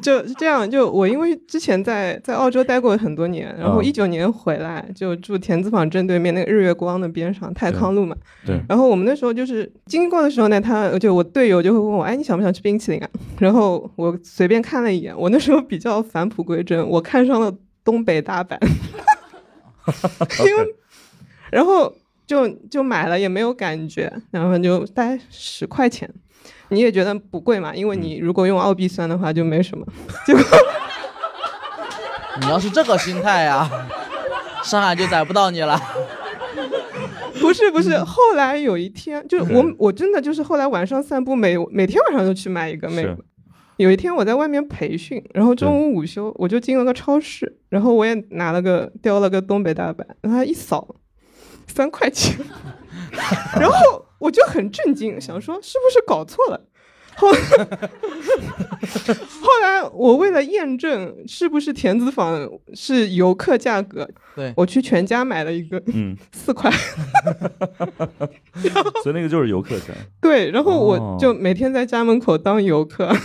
[0.04, 8.16] 就这样，就我因为之前在在澳洲待过很多年，然后一九年回来就住田子坊正对面那个日月光的边上泰康路嘛。
[8.46, 8.60] 对。
[8.70, 13.10] 然后我们那时候就是经过的时候呢，他就我队友就会问我，哎，你想不想吃冰淇淋啊？
[13.40, 17.52] 然后我随便看了一眼，我那时候比较返璞归真，我看上了
[17.84, 18.60] 东北大板，
[20.46, 20.76] 因为
[21.52, 21.94] 然后
[22.28, 26.10] 就就买了，也没有感觉，然后就大概十块钱。
[26.70, 27.76] 你也觉得不贵嘛？
[27.76, 29.86] 因为你如果用澳币算的话，就没什么。
[30.26, 30.44] 结果
[32.42, 33.70] 你要是这个心态呀，
[34.64, 35.80] 上海就宰不到你了。
[37.42, 43.06] 不是不是，后来有一天，就是我我真的就是后来晚上散步，每每天晚上都去买一个，每
[43.78, 50.96] 有一天我在外面培训，然后中午午休我就进了个超市，然后我也拿了个叼了个东北大板，然后他一扫，
[51.68, 52.38] 三块钱，
[53.60, 56.62] 然后我就很震惊，想说是不是搞错了。
[57.16, 57.28] 后
[59.42, 66.72] 后来我为了验证是不是田子坊是游客价格，对我去全家买了一个，嗯， 四块，
[69.04, 69.94] 所以那个就是游客价。
[70.22, 73.06] 对，然后我就每天在家门口当游客。
[73.06, 73.16] 哇，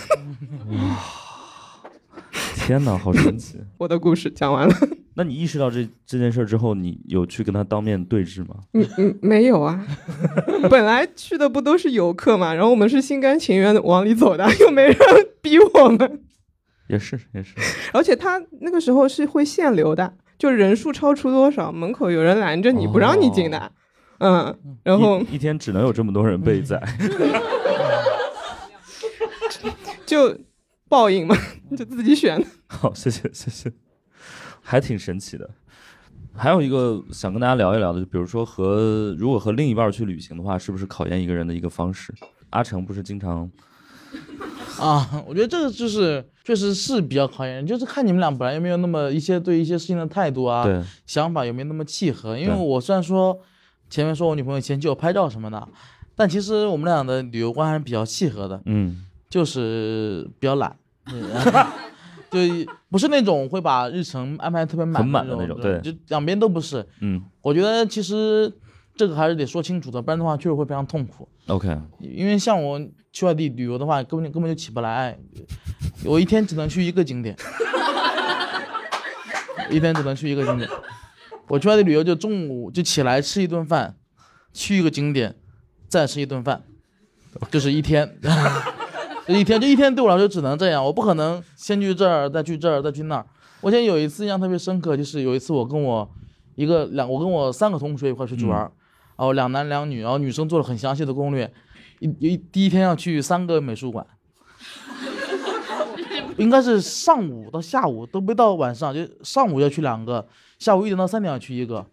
[2.56, 3.58] 天哪，好神奇！
[3.78, 4.74] 我的故事讲完了。
[5.18, 8.54] 那你意识到这这件事之后，你有去跟他当面对质吗？
[8.72, 9.84] 嗯嗯，没有啊。
[10.70, 14.96] 本来去的不都是游客嘛，然后我们是心甘情愿的往里走的， 又没人
[15.42, 16.22] 逼我们。
[16.86, 17.54] 也是也是。
[17.92, 23.72] 而且他那个时候是会限流的，就人数超出多少，门口有人拦着你不让你进的。
[24.18, 26.80] 嗯，然后一天只能有这么多人被宰。
[30.06, 30.38] 就
[30.88, 31.36] 报应嘛，
[31.76, 32.40] 就自己选。
[32.68, 33.72] 好，谢谢谢谢。
[34.70, 35.48] 还挺神奇的，
[36.34, 42.12] 还有一个想跟大家聊一聊的，就比如说和如果和另一半去旅行的话，是不是考验一个人的一个方式？
[42.50, 43.50] 阿成不是经常
[44.78, 45.24] 啊？
[45.26, 50.66] 我觉得这个就是确实是比较考验人，就是看你们俩本来有没有那么一些对一些事情的态度啊，
[51.06, 52.38] 想法有没有那么契合。
[52.38, 53.40] 因为我虽然说
[53.88, 55.66] 前面说我女朋友嫌弃我拍照什么的，
[56.14, 60.76] 但其实我们俩的旅游观还是比较契合的，嗯，就是比较懒。
[62.30, 62.38] 就
[62.90, 66.86] 不是那种会把日程安排特别满的那种，对，就两边都不是。
[67.00, 68.52] 嗯，我觉得其实
[68.94, 71.26] 这个还是得说清楚的，不然的话确实会非常痛苦。
[71.46, 72.78] OK，因为像我
[73.12, 75.18] 去外地旅游的话，根本根本就起不来，
[76.04, 77.34] 我一天只能去一个景点，
[79.70, 80.68] 一天只能去一个景点。
[81.46, 83.96] 我去外地旅游就中午就起来吃一顿饭，
[84.52, 85.34] 去一个景点，
[85.88, 86.62] 再吃一顿饭，
[87.50, 88.18] 就是一天。
[89.36, 93.26] 一天就一天，对我来说只能这样，我不可能先去这儿，再去这儿，再去那儿。
[93.60, 96.08] 我现在有一次印象特别深刻，就是有一次我跟我
[96.54, 98.70] 一个两，我跟我三个同学一块出去玩，然
[99.18, 101.52] 后两男两女，然后女生做了很详细的攻略，
[102.00, 104.06] 一一第一天要去三个美术馆，
[106.38, 110.26] 应该是上午到下午都没到晚上，就上午要去两个，
[110.58, 111.84] 下午一点到三点要去一个，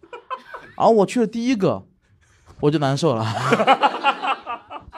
[0.76, 1.84] 然后我去了第一个，
[2.60, 3.26] 我就难受了。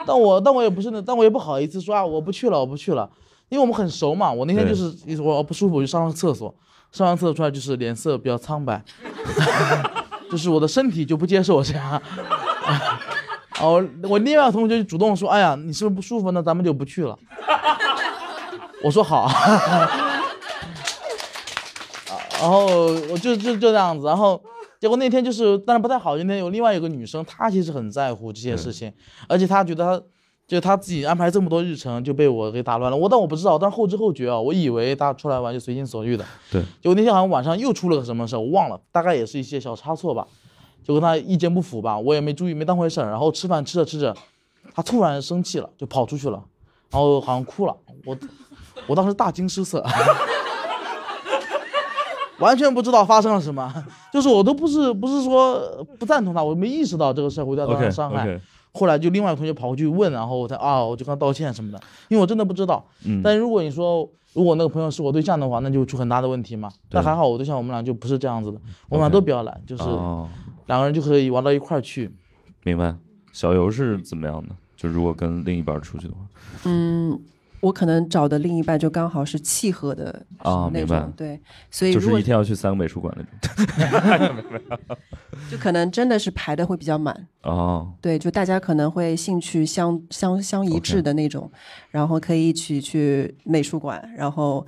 [0.09, 3.07] 但我但我也不是那，但我也不好意思说啊，我不去了，我不去了，
[3.49, 4.31] 因为我们很熟嘛。
[4.31, 4.91] 我那天就是
[5.21, 6.51] 我不舒服，我就上了厕所，
[6.91, 8.83] 上完厕所出来就是脸色比较苍白，
[10.31, 12.01] 就是我的身体就不接受我这样。
[13.61, 16.31] 哦，我另外同学就主动说，哎呀，你是不是不舒服？
[16.31, 17.15] 那咱们就不去了。
[18.81, 19.29] 我说好。
[22.41, 22.65] 然后
[23.11, 24.41] 我就就就这样子，然后。
[24.79, 26.15] 结果那天就是，但是不太好。
[26.15, 28.91] 那天有另外有个女生，她其实很在乎这些事情，
[29.27, 30.05] 而且她觉得她，
[30.47, 32.95] 就她自己安排这么多日程就被我给打乱了。
[32.95, 36.23] 我但我不知道，但是后知后觉啊，我以为她出来玩就随心所欲的。
[36.49, 36.61] 对。
[36.81, 40.25] 结果那天好像晚上又出了个什么事，我忘了，大概也是一些小差错吧，
[40.81, 43.09] 就跟她意见不符吧，我也没注意，没当回事儿。
[43.09, 44.15] 然后吃饭吃着吃着，
[44.73, 46.41] 她突然生气了，就跑出去了，
[46.89, 47.75] 然后好像哭了。
[48.05, 48.17] 我，
[48.87, 49.85] 我当时大惊失色。
[52.39, 53.71] 完全不知道发生了什么，
[54.11, 58.39] 就是我都不是不是说不赞同他，我没意识到这个社会对他的伤害。
[58.71, 62.85] 后来就另外一个同学跑过去问，然后我才啊，我就跟他道歉什么的，因为我真的不知道。
[63.03, 63.21] 嗯。
[63.23, 66.69] 但如果你说如果那个朋友是我对象的话，那就出很大的问题嘛。
[66.89, 69.83] 但还好我对象我们俩就不是这样子的，我们俩都比较懒，就是
[70.67, 72.11] 两个人就可以玩到一块儿去。
[72.63, 72.95] 明白。
[73.33, 74.55] 小游是怎么样的？
[74.77, 76.19] 就如果跟另一半出去的话。
[76.65, 77.19] 嗯。
[77.61, 81.01] 我可能找的另一半就刚好是契合的啊，明白？
[81.17, 83.23] 对，所以就是一天要去三个美术馆那
[84.27, 84.67] 种，
[85.51, 87.91] 就可能真的是排的会比较满哦。
[88.01, 91.51] 对，就大家可能会兴趣相相相一致的那种，
[91.91, 94.65] 然后可以一起去美术馆，然后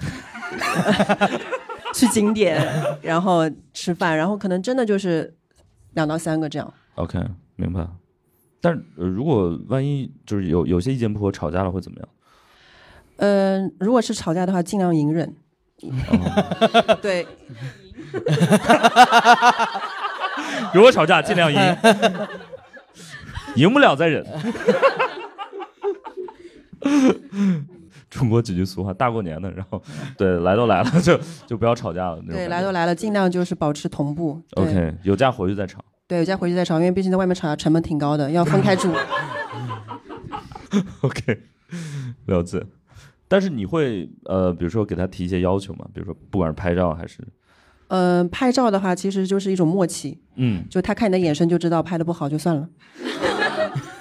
[1.96, 2.62] 去景点，
[3.02, 5.34] 然后吃饭，然后可能真的就是
[5.94, 6.74] 两到三个这样。
[6.96, 7.20] OK，
[7.56, 7.88] 明白。
[8.60, 12.08] 但是如果万一就是有有些意见不合吵架了会怎么样？
[13.18, 15.36] 嗯，如果是吵架的话，尽量隐忍。
[17.02, 17.28] 对。
[20.74, 21.60] 如果吵架，尽量赢。
[23.56, 24.26] 赢不了再忍。
[28.10, 29.82] 中国几句俗话，大过年的，然后
[30.18, 32.22] 对来都来了，就就不要吵架了。
[32.28, 34.42] 对，来都来了，尽量就是保持同步。
[34.56, 35.84] OK，有架回去再吵。
[36.08, 38.92] 对，有架回去再吵，因为毕竟在外面吵架成本挺高的，要分开住。
[41.02, 41.40] OK，
[42.26, 42.62] 了解。
[43.32, 45.88] 但是你会呃，比如说给他提一些要求吗？
[45.94, 47.26] 比如说不管是拍照还是，
[47.88, 52.68] 嗯，拍照的话其实就是一种默契，嗯，就他看你的眼神就知道拍的不好就算了。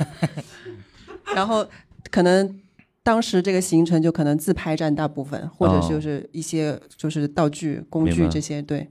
[1.32, 1.64] 然后
[2.10, 2.58] 可能
[3.04, 8.60] 当时这个行程就可能自拍占大部分，或者就是一些就是道具、工具这些。
[8.60, 8.90] 对。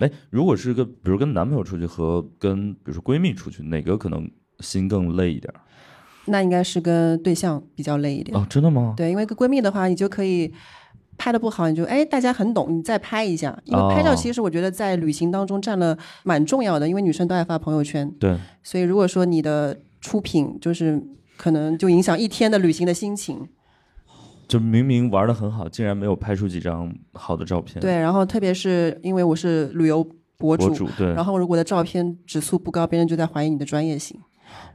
[0.00, 4.28] 哎，如果是跟比如跟男朋友出去和跟比如说闺蜜出去，哪个可能
[4.58, 5.54] 心更累一点？
[6.26, 8.36] 那应该是跟对象比较累一点。
[8.36, 8.94] 哦，真的吗？
[8.96, 10.52] 对，因为跟闺蜜的话，你就可以
[11.16, 13.58] 拍的不好，你就哎，大家很懂，你再拍一下。
[13.64, 18.10] 因为拍照其实我觉得在旅行当中占了蛮重要的，因为女生都爱发朋友圈。
[18.18, 18.36] 对。
[18.62, 21.02] 所以如果说你的出品就是
[21.36, 23.48] 可能就影响一天的旅行的心情。
[24.48, 27.80] 就明明玩的很好，竟然没有拍出几张好的照片。
[27.80, 30.08] 对，然后特别是因为我是旅游
[30.38, 34.16] 博主，对，然后如果的照片指数不高，别人就在怀疑你的专业性。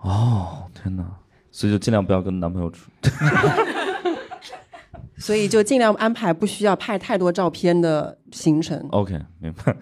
[0.02, 1.06] 哦，天哪！
[1.52, 2.90] 所以就尽量不要跟男朋友出。
[5.18, 8.88] 所以就尽量安排不需要拍太多照片的行程。
[8.90, 9.78] OK，明白。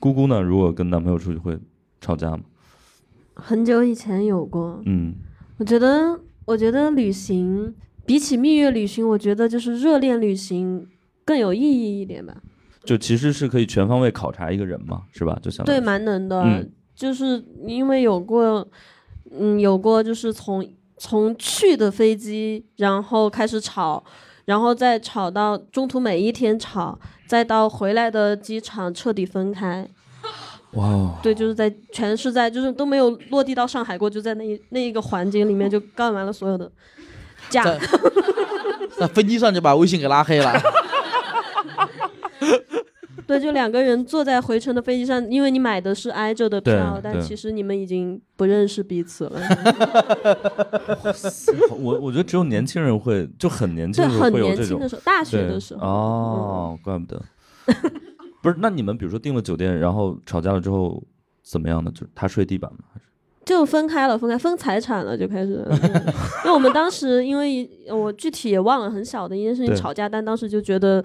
[0.00, 0.40] 姑姑呢？
[0.42, 1.56] 如果跟男朋友出去会
[2.00, 2.40] 吵架吗？
[3.34, 4.82] 很久以前有过。
[4.86, 5.14] 嗯，
[5.58, 7.74] 我觉得，我觉得旅行。
[8.04, 10.86] 比起蜜月旅行，我觉得就是热恋旅行
[11.24, 12.36] 更有意义一点吧。
[12.84, 15.36] 就其实是可以全方位考察一个人嘛，是吧？
[15.42, 16.66] 就像对，蛮能的。
[16.94, 18.66] 就是因为有过，
[19.30, 20.64] 嗯，有过就是从
[20.98, 24.02] 从去的飞机，然后开始吵，
[24.44, 29.88] 然后再吵到中途每一天吵，再到回来的机场彻底分开。
[30.72, 31.18] 哇。
[31.22, 36.70] 对，就是在全是在就是都没有落地到上海过，就在那一那一个环境里面就干完了所有的。
[37.50, 37.78] 在
[38.98, 40.52] 在飞机上就把微信给拉黑了。
[43.28, 49.40] 对，就两个人坐在回程的飞机上，因为你买的是挨着的票，但其实你们已经不认识彼此了。
[51.78, 54.80] 我我觉得只有年轻人会，就很年轻的时候会有这种。
[55.04, 55.86] 大学的时候。
[55.86, 57.20] 哦，怪不得。
[58.42, 61.02] 不是，那你们比如说订了酒店，然后吵架了之后
[61.42, 61.90] 怎么样呢？
[61.90, 62.78] 就是他睡地板吗？
[62.92, 63.06] 还是？
[63.46, 65.64] 就分开了，分开分财产了，就开始。
[66.44, 71.02] 因为我们当时，因为我具体也忘了，很小的一件事情吵架，但当时就觉得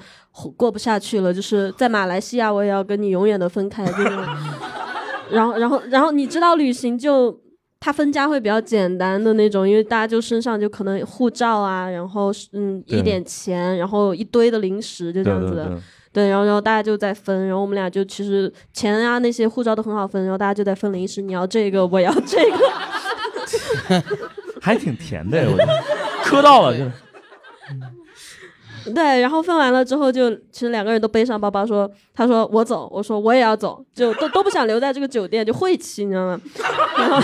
[0.58, 3.86] 过不下去了，就是在马来西亚，我也要跟你永远的分开。
[3.86, 4.04] 就是，
[5.30, 7.40] 然后，然后，然后你知道，旅行就
[7.80, 15.68] 他分家会比较简单的那种，因为大家就身上就可能护照啊，然后嗯一点钱，然后一堆的零食，就这样子的。
[15.68, 15.78] 对，
[16.14, 24.04] 然后然后大家就在分，然后我们俩就其实钱啊那些护照都很好分，然后大家就在分零食，你要这个，我要这个，
[24.60, 25.84] 还挺甜的，我觉得，
[26.24, 26.86] 磕到了就。
[28.94, 36.42] 对，然后分完了之后，就其实两个人都背上包包，说他说我走，我说我也要走，就都都不想留在这个酒店，就晦气，你知道吗？
[36.98, 37.22] 然后，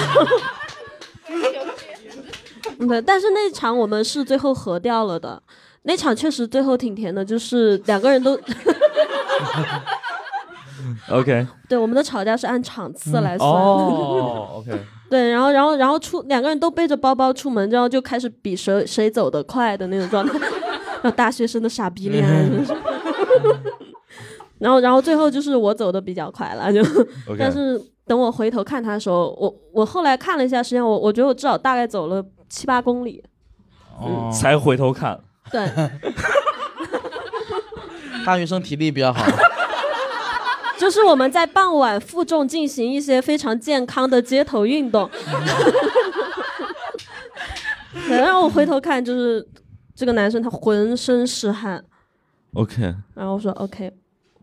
[2.88, 5.42] 对，但是那场我们是最后合掉了的。
[5.84, 8.40] 那场确实最后挺甜的，就是两个人都。
[11.10, 11.48] OK。
[11.68, 13.50] 对，我们的吵架是按场次来算。
[13.50, 14.78] 哦， OK。
[15.10, 20.38] 对，然后，然后，然后出两个人都背着包包出门，然后就开始比谁谁走得快的那种状态，
[21.02, 22.46] 然后大学生的傻逼恋爱。
[24.60, 26.82] 然后，然后最后就是我走的比较快了，就。
[27.38, 33.24] 但是等我回头看他的时候，我我后来看了一下时间，我我觉得我至少大概走了七八公里。
[34.00, 34.30] 哦。
[34.32, 35.20] 才回头看。
[35.50, 35.66] 对，
[38.28, 39.26] 大学生体力比较好。
[40.78, 45.10] 就是我们在傍晚负重进行一些非常健康的街头运动。
[48.10, 49.48] 然后我回头看，就是
[49.96, 51.82] 这个男生他浑身是汗。
[52.54, 52.94] OK。
[53.16, 53.90] 然后我说 OK，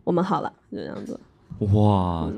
[0.02, 1.20] 我们好了，就这样子。
[1.58, 2.30] 哇。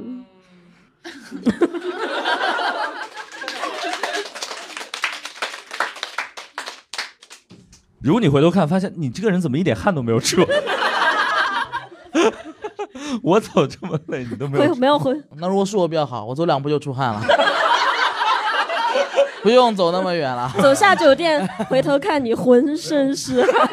[8.03, 10.45] 如果你回头看，发现你这个人怎么一点汗都没有出？
[13.23, 15.15] 我走这么累，你都没有没有回。
[15.37, 17.21] 那如果是我比较好，我走两步就出汗了，
[19.43, 20.51] 不用走那么远了。
[20.61, 23.71] 走下酒店，回头看你浑身是汗。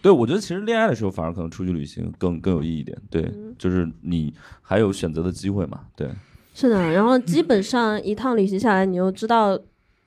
[0.00, 2.96] 对，我觉得其实恋爱的时候反而可能出去旅行更更有意义一点。
[3.10, 4.32] 对，就是你
[4.62, 5.80] 还有选择的机会嘛。
[5.96, 6.08] 对，
[6.54, 6.92] 是的。
[6.92, 9.58] 然后基本上一趟旅行下来，你又知道。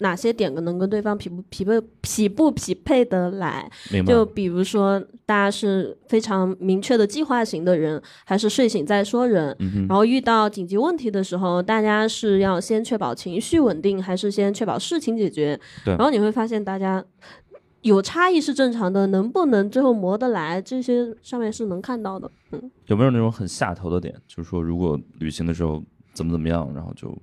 [0.01, 3.69] 哪些点能跟对方匹不匹配匹不匹配得来？
[4.05, 9.55] 就比如说，大家是非常明确的计划型的人，还是睡醒再说人？
[9.87, 15.59] 然后遇到紧急问题的时候，大家是要先确保情绪稳定，还是先确保事情解决？
[15.85, 17.03] 然后你会发现，大家
[17.81, 22.29] 有差异是正常的，能不能最后磨得来，这些上面是能看到的。
[22.51, 24.13] 嗯，有没有那种很下头的点？
[24.27, 25.83] 就是说，如果旅行的时候
[26.13, 27.15] 怎么怎么样，然后就。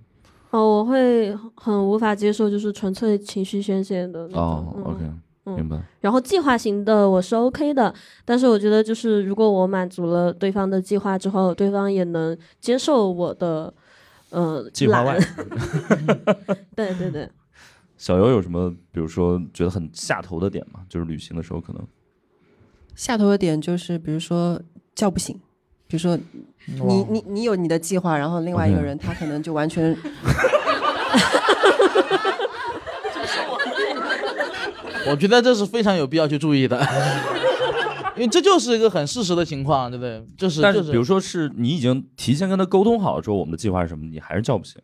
[0.51, 4.41] 哦，我会很无法接受，就是纯粹情绪宣泄的那种。
[4.41, 5.83] 哦，OK，明白。
[6.01, 7.95] 然后计划型的我是 OK 的，
[8.25, 13.73] 但是我觉得就是如果我满足了对方的计划之后，对方也能接受我的，
[14.31, 15.19] 呃，计划外。
[16.75, 17.29] 对对对。
[17.99, 20.81] 小游有什么，比如说觉得很下头的点吗？
[20.89, 21.87] 就是旅行的时候可能
[22.95, 24.61] 下头的点就是，比如说
[24.95, 25.39] 叫不醒，
[25.89, 26.17] 比如说
[26.67, 29.97] 你你你有你的计划，然后另外一个人他可能就完全。
[35.11, 36.79] 我觉得这是非常有必要去注意的，
[38.15, 40.23] 因为这就是一个很事实的情况，对不对？
[40.37, 44.81] 就是，但是比如说是你已经提前跟他沟通好了，说我们的计划是什么，你还是叫不醒。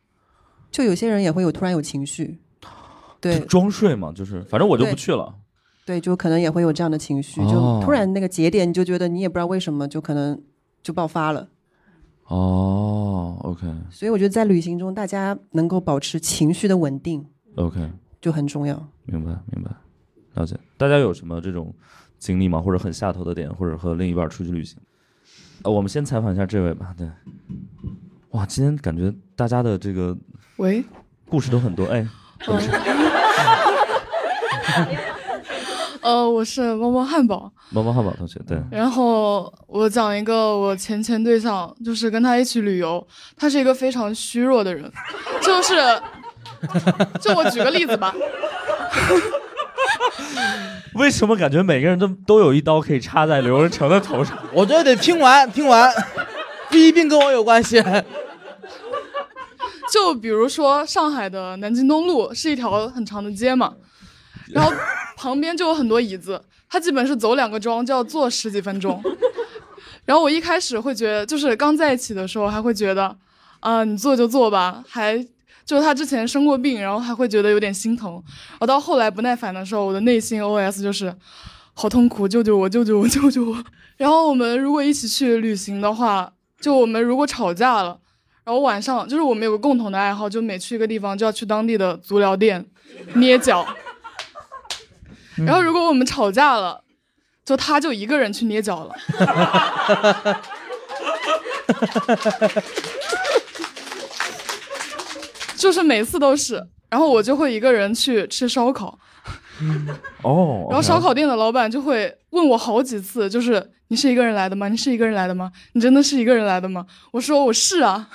[0.71, 2.39] 就有些人也会有突然有情绪。
[3.21, 5.35] 对，装睡嘛，就是反正我就不去了。
[5.85, 10.41] 对，就可能也会有这样的情绪，就突然那个节点，你就觉得你也不知道为什么，就可能
[10.85, 11.49] 就爆发了。
[12.27, 13.67] 哦，OK。
[13.91, 17.27] 所以我觉得在旅行中，大家能够保持情绪的稳定
[17.57, 18.77] ，OK，就很重要。
[19.05, 19.71] 明白，明白，
[20.35, 20.57] 了解。
[20.77, 21.75] 大家有什么这种
[22.19, 22.61] 经历吗？
[22.61, 24.79] 或者很下头的点，或者和另一半出去旅行？
[25.63, 26.95] 呃，我们先采访一下这位吧。
[26.97, 27.11] 对，
[28.31, 30.17] 哇，今天感觉大家的这个
[30.59, 30.85] 喂
[31.29, 32.07] 故事都很多，哎。
[36.05, 38.63] 呃，我是猫猫汉堡，猫猫汉堡同学，对。
[38.71, 43.05] 然后我讲一个我前前对象，就是跟他一起旅游，
[43.39, 44.93] 他是一个非常虚弱的人，
[45.41, 45.75] 就是，
[47.23, 48.15] 就我举个例子吧。
[50.93, 54.37] 为什么感觉每个人都都有一刀可以插在刘仁成的头上？
[54.53, 55.91] 我觉得得听完，听完，
[56.69, 57.83] 不一定跟我有关系。
[59.91, 63.73] 就比如说上海的南京东路是一条很长的街嘛，
[64.53, 64.73] 然后
[65.17, 69.03] 旁边就有很多椅子，他基本是走两个桩就要坐十几分钟。
[70.05, 73.17] 然后我一开始会觉得，就是刚在一起的时候还会觉得，
[73.61, 75.17] 啊，你坐就坐吧，还
[75.65, 78.23] 就是他之前生过病，然后还会觉得有点心疼。
[78.61, 81.15] 我到后来不耐烦的时候，我的内心 OS 就是，
[81.73, 83.65] 好痛苦，救救我，救救我，救救我。
[83.97, 86.31] 然后我们如果一起去旅行的话，
[86.61, 87.99] 就我们如果吵架了。
[88.45, 92.63] 然后晚上就是我们有个共同的爱好，就每去一个地方就要去当地的足疗店
[93.15, 93.67] 捏脚。
[95.39, 96.83] 然后如果我们吵架了，
[97.45, 98.95] 就他就一个人去捏脚了。
[105.57, 108.99] 就是每次都是，然后我就会一个人去吃烧烤。
[110.23, 110.67] 哦。
[110.69, 114.69] 然后烧烤店的老板就会问我好几次，就是你是一个人来的吗？
[114.69, 115.51] 你是一个人来的吗？
[115.73, 116.85] 你真的是一个人来的吗？
[117.13, 118.09] 我说我是啊。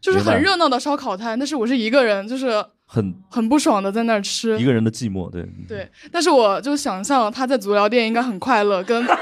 [0.00, 5.88] 就是很热闹的烧烤摊，但是我是一个人，就是很很不爽的在那儿吃一个人的寂寞，对对。
[6.10, 9.06] 但是我就想象他在足疗店应该很快乐，跟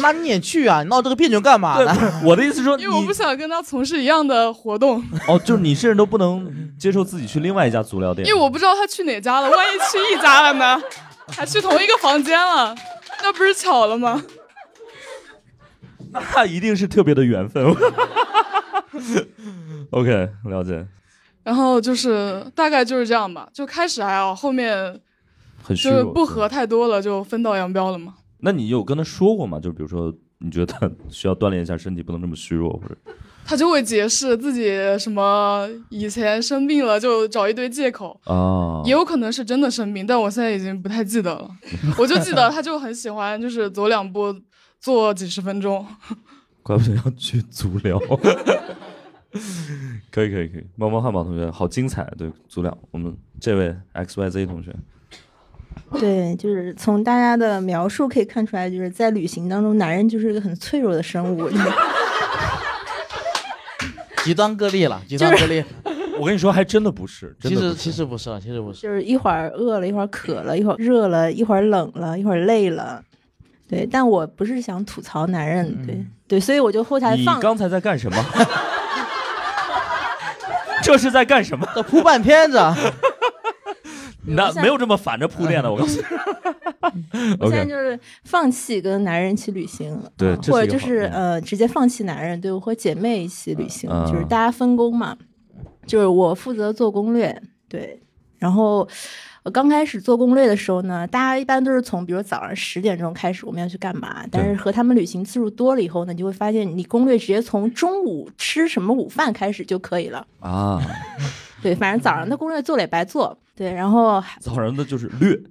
[0.00, 0.84] 那你也去啊？
[0.84, 1.92] 你闹这个别扭干嘛呢？
[2.24, 5.04] 我的意思说， 因为我不想跟他从事一样的活动。
[5.26, 10.80] 哦，就是你甚至都不能接受自己去另外一家足疗店，因为我不知道他去哪家了，万一去一家了呢？
[11.36, 12.72] 还去同一个房间了，
[13.22, 14.22] 那不是巧了吗？
[16.36, 17.74] 那一定是特别的缘分。
[19.90, 20.86] OK，了解。
[21.44, 25.00] 然后就是大概就是这样吧，就开始还好，后面
[25.68, 28.14] 就是不和太多了，就分道扬镳了嘛。
[28.40, 29.58] 那你有跟他说过吗？
[29.58, 32.96] 就比如说，你觉得他 需要锻炼一下身体，不能这么虚弱，或者
[33.46, 38.82] 他就会解释自己什么以前生病了，就找一堆借口啊。
[38.84, 41.48] 也有可能是真的生病，但我现在已经不太记得了。
[41.98, 44.34] 我就记得他就很喜欢，就是走两步。
[44.80, 45.84] 做几十分钟，
[46.62, 47.98] 怪不得要去足疗。
[50.10, 52.76] 可以可以可以，猫猫汉堡同学好精彩，对足疗。
[52.90, 54.74] 我们这位 X Y Z 同学，
[56.00, 61.48] 对，就是从大家的描述可以看出来，就是在旅行当中，男人就是一个很脆弱的生物。
[64.24, 65.62] 极端个例了，极端个例。
[66.18, 73.02] 我跟你说，还真的不是，其实其实不是了，其实不是，就是一会儿饿了，一会儿渴了，一会儿热了，一会儿冷了，一会儿累了。
[73.68, 77.38] 对，但我不是想吐槽男人，对对，所以我就后台放。
[77.38, 78.16] 你刚才在干什么？
[80.84, 81.66] 这是在干什么？
[81.88, 82.58] 铺半片子。
[84.30, 86.04] 那没有这么反着铺垫的，我告诉你。
[87.40, 95.16] 我现在就是放弃跟男人一起旅行，对，或者就是呃，直接放弃男人，对我和姐妹一起旅行，就是大家分工嘛，
[95.86, 98.02] 就是我负责做攻略，对，
[98.38, 98.86] 然后。
[99.50, 104.24] 刚开始做攻略的时候呢，大家一般都是从比如早上十点钟开始，我们要去干嘛？
[104.30, 110.80] 但是和他们旅行次数多了以后呢，你就会发现，你攻略直接从中午吃什么午饭开始就可以了啊。
[111.62, 113.36] 对，反正早上的攻略做了也白做。
[113.56, 115.40] 对，然后早上的就是略。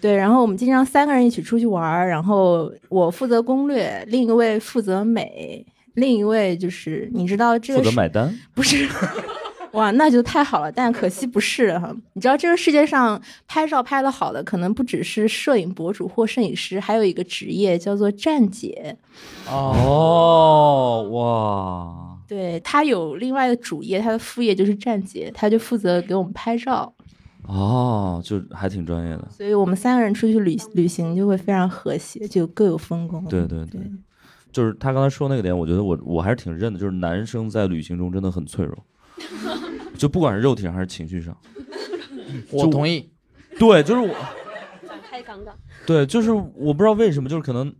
[0.00, 8.88] 对，然后我们经常三个人一起出去玩，然后我负责攻略，另一位负责美，另一位就是你知道这个负责买单不是。
[9.72, 11.94] 哇，那就太好了，但可惜不是哈。
[12.14, 18.96] 你知道这个世界上拍照拍的好的，可能不只是摄影博主或摄影师，还有一个职业叫做站姐。
[19.48, 26.92] 哦，哇，对他有另外的主业，他的副业就是站姐，他就负责给我们拍照。
[27.46, 29.26] 哦，就还挺专业的。
[29.30, 33.24] 所以我们三个人出去旅旅行就会非常和谐，就各有分工。
[33.24, 33.80] 对对对，
[34.52, 38.76] 就是他刚才说那个点，我觉得我我还是挺认的，就是男生在旅行中真的很脆弱，
[39.98, 41.36] 就不管是肉体上还是情绪上。
[42.52, 43.10] 我同意。
[43.58, 44.14] 对，就是我。
[44.88, 45.56] 展开杠杠。
[45.86, 47.74] 对，就是我不知道为什么，就是可能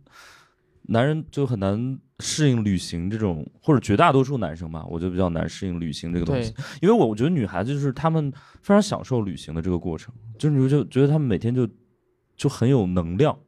[0.83, 1.99] 男人就很难。
[2.21, 6.53] 适应旅行这种，或者绝大多数男生吧，我就比较难适应旅行这个东西。
[6.81, 8.29] 因为我我觉得女孩子就是她们
[8.61, 11.65] 非常享受旅行的这个过程，就是你就觉得她们每天就
[12.35, 13.39] 就很有能量，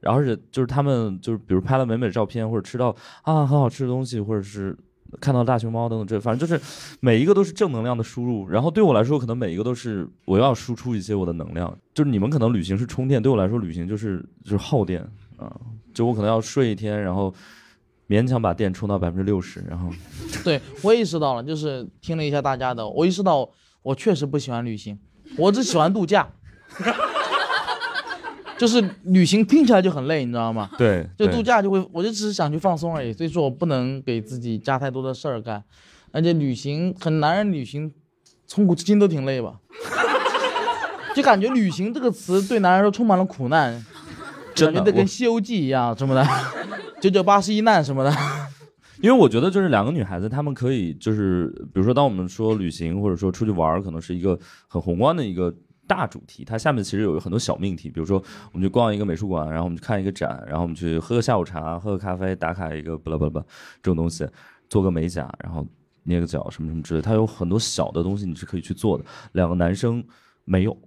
[0.00, 2.88] 然后而且就是他们就是比如拍了美美的照片，或者吃到
[3.22, 4.76] 啊很好吃的东西，或者是
[5.20, 6.62] 看到大熊猫等等，这反正就是
[7.00, 8.48] 每一个都是正能量的输入。
[8.48, 11.74] 然后对我来说，可能每一个都是我要输出一些我的能量。
[11.94, 15.00] 就是你们可能旅行是充电，对我来说旅行就是就是耗电
[15.36, 15.54] 啊，
[15.94, 17.34] 就我可能要睡一天，然后。
[18.08, 19.88] 勉强把电充到百分之六十，然后，
[20.42, 23.48] 对我意识到了，就是听了一下大家的，我意识到
[23.82, 24.98] 我确实不喜欢旅行，
[25.38, 26.28] 我只喜欢度假，
[28.60, 30.68] 就是旅行听起来就很累，你知道吗？
[30.76, 35.64] 对，就度假就会，我就只是想去放松而已，所以说我不能给自己加太多的事儿干，
[36.12, 37.90] 而且旅行很男人旅行，
[38.46, 39.54] 从古至今都挺累吧，
[41.16, 43.82] 就感觉旅行这个词对男人说充满了苦难，
[44.54, 46.22] 感觉得跟《西游记》一样什么的。
[47.00, 48.14] 九九八十一难什么的，
[49.00, 54.38] 因为我觉得就是两个女孩子，她们可以就是，比如说当我们说旅行或者说出去玩，可能是一个
[54.68, 55.50] 很宏观的一个
[55.90, 58.22] 大主题，它下面其实有很多小命题，比如说
[58.52, 63.46] 我们去逛一个美术馆，然后我们去看一个展，然后我们去喝个下午茶，喝个咖啡，打卡一个不啦不啦不这
[63.82, 64.24] 种东西，
[64.68, 65.66] 做个美甲，然后
[66.04, 69.04] 捏个脚什么什么之类，它有很多小的东西你是可以去做的。
[69.32, 70.04] 两个男生
[70.44, 70.78] 没有，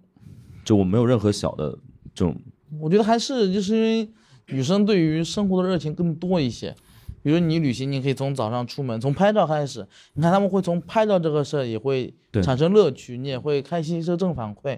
[0.63, 1.77] 就我没有任何小的
[2.15, 2.39] 这种。
[2.79, 4.09] 我觉得还是就是因为。
[4.47, 6.75] 女生对于生活的热情更多一些，
[7.23, 12.13] 比如你旅行，你可以从早上出门，从拍照开始，你看他们会从拍照这个事儿也会
[12.43, 14.77] 产生乐趣，你也会开心是正反馈。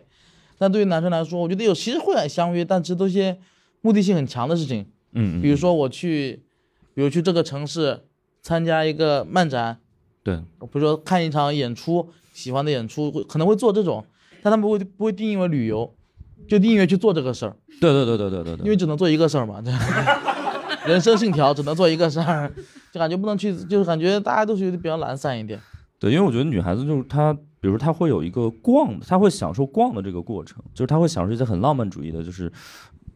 [0.58, 3.38] 但对于男生来说，我觉得有其实会相约，但这都些
[3.82, 4.86] 目的性很强的事情。
[5.14, 6.44] 嗯，比如说我去，
[6.94, 8.06] 比如去这个城市
[8.42, 9.80] 参加一个漫展，
[10.24, 14.06] 对，比如说看一场演出，喜欢的演出会可能会做这种，
[14.44, 15.94] 但他们不会不会定义为旅游。
[16.48, 19.64] 就定义为去做这个事儿，对对对对对对对，因为只能做一个事儿嘛，
[20.88, 22.52] 人生信条只能做一个事儿，
[22.92, 25.60] 就感觉不能去，就是感觉大家都是比较懒散一点。
[26.00, 32.52] 对，因为我觉得女孩子就是她，比如她会有一个逛，她会享受逛的这个过程，就是她会享受一些很浪漫主义的，就是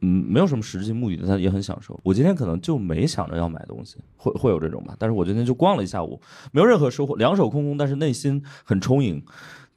[0.02, 2.00] 嗯，没有什么实质性目的的，她也很享受。
[2.04, 6.20] 我今天可能就没想着要买东西，会会有这种吧，但是我今天就逛了一下午，
[6.52, 9.22] 没有任何收获，两手空空，但是内心很充盈。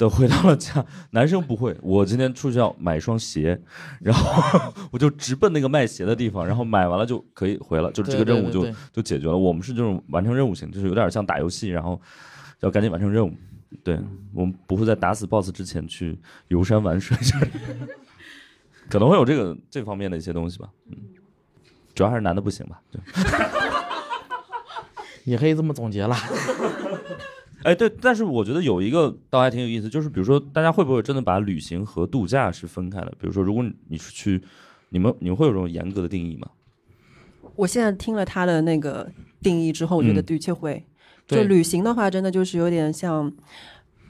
[0.02, 1.76] 的回到了家，男生不会。
[1.80, 3.58] 我今天出去要买一双鞋，
[4.00, 9.36] 然后 我就直奔那个卖鞋的地方，然后买完了就可以回了，就这个任务就就解决了。
[9.36, 12.00] 我们是这种完成任务型，就是有点像打游戏，然后
[12.60, 13.32] 要赶紧完成任务。
[13.82, 13.98] 对
[14.34, 17.16] 我们不会在打死 BOSS 之前去游山玩水，
[18.90, 20.68] 可能会有这个这方面的一些东西吧。
[20.90, 20.96] 嗯，
[21.94, 22.82] 主要还是男的不行吧？
[22.90, 23.00] 对，
[25.24, 26.14] 也可以这么总结了。
[27.64, 33.12] 哎，对，但是我觉得有一个倒还挺有意思，就是比如说大家会不会真的把旅行和度假是分开的？
[33.18, 34.42] 比如说，如果你是去，
[34.90, 36.48] 你们你们会有这种严格的定义吗？
[37.56, 39.10] 我现在听了他的那个
[39.40, 40.84] 定义之后，我觉得的确会。
[41.26, 43.32] 就旅行的话，真的就是有点像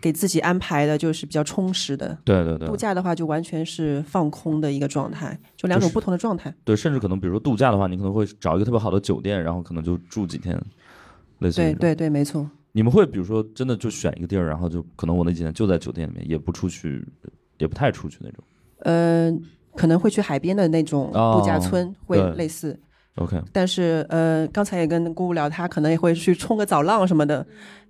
[0.00, 2.18] 给自己安排的，就是比较充实的。
[2.24, 2.66] 对对对。
[2.66, 6.52] 度假的话，就完全是放空的一个状态，就两种不同的状态。
[6.64, 10.60] 对，甚至可能比如说度假的话，你可能会找一个特别好的酒店，然后可能就住几天，
[11.40, 11.56] 类似。
[11.56, 12.50] 对对对，没错。
[12.72, 17.06] 你们会比如说真的就选一个地儿，然后就可能我那几天就在酒店里面，也不出去，
[17.58, 18.44] 也不太出去那种。
[18.78, 19.30] 呃，
[19.76, 22.78] 可能会去海边的那种度假村，会类似。
[23.16, 23.40] OK。
[23.52, 27.46] 但是呃，刚才也跟姑姑聊，她可能也会去冲个澡浪什么的。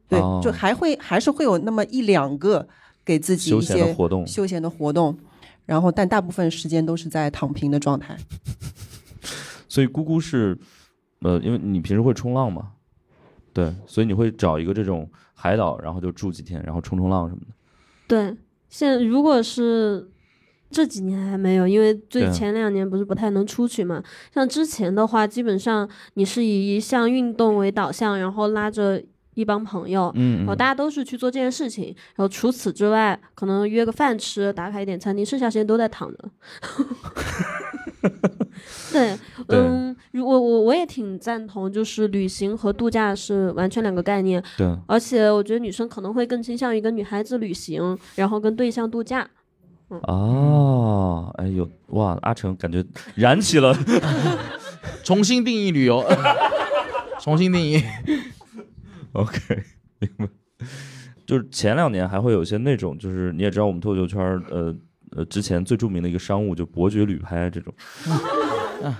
[0.08, 2.66] 对，就还会还是会有那么一两个
[3.04, 5.16] 给自己一些活动，休闲的活动。
[5.64, 8.16] 然后，但大部分时间都是在躺平的状态。
[9.68, 10.58] 所以姑姑是，
[11.20, 12.72] 呃，因为你平时会冲浪吗？
[13.52, 17.54] 对，所以你会找一个这种海岛，然后就住几天，然后冲冲浪什么的。
[18.06, 18.36] 对，
[18.68, 20.10] 现如果是
[20.70, 24.02] 这几年还没有，因为最前两年不是不太能出去嘛。
[24.32, 29.02] 像之前的话，基本上你是以一项运动为导向，然后拉着
[29.34, 36.30] 一帮朋友，嗯，然后大家都是去做这件事情，然后除此之外，可能约个饭吃，打卡一点餐厅，剩下时间都在躺着。
[38.92, 39.16] 对，
[39.48, 44.42] 嗯，如我我我也挺赞同，就是旅行和度假是完全两个概念。
[44.56, 49.28] 对，而且我觉得女生可能会更倾向于跟女孩子旅行，然后跟对象度假。
[49.88, 52.82] 哦，哎呦，哇，阿成感觉
[53.14, 53.76] 燃起了
[55.04, 56.02] 重新定义旅游，
[57.20, 57.82] 重新定义。
[59.12, 59.62] OK，
[59.98, 60.28] 明白。
[61.26, 64.74] 就是前两年还会有一些那种，就是你也知道，我们脱口秀圈呃
[65.16, 67.72] 呃，之前最著名的一个商务就伯爵旅拍这种，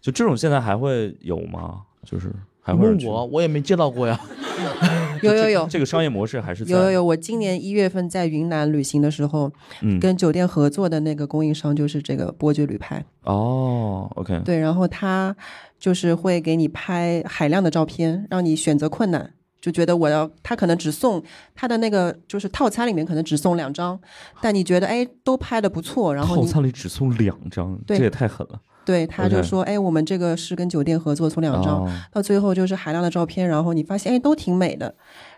[0.00, 1.82] 就这种现在还会有吗？
[2.04, 4.20] 就是还会问我，我也没见到过呀。
[5.22, 7.04] 有有有，这个商业模式还是有有有。
[7.04, 9.50] 我今年一月份在云南旅行的时候，
[9.80, 13.02] 嗯，跟酒店合作的那个供应商就是这个伯爵旅拍。
[13.22, 14.40] 哦，OK。
[14.44, 15.34] 对，然后他
[15.78, 19.32] 就是会给你拍海量的照片，让你选择困难。
[19.60, 21.22] 就觉得我要他可能只送
[21.54, 23.98] 他的那个就是套餐里面可能只送两张，
[24.40, 28.60] 但你觉得哎都拍的不错，然后套餐里只送两张，这也太狠了。
[28.84, 34.94] 对，他就说哎我们这个是跟酒店合作送两张，到最后就是海量的照片，然后你发现哎都挺美的，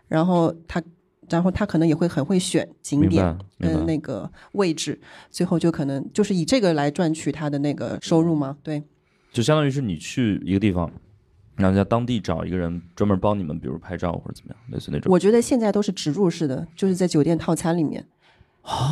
[0.06, 0.82] 然后他
[1.30, 5.00] 然后他可能也会很会选景点跟那个位置，
[5.30, 8.58] 最后就可能就是以这个来赚取他的那个收入吗？
[8.62, 8.82] 对，
[9.32, 10.90] 就相当于是你去一个地方。
[11.58, 15.12] 然后在当地找一个人专门帮你们，比如拍照或者怎么样，类似那种。
[15.12, 18.06] 我觉得现在都是植入式的，就是在酒店套餐里面，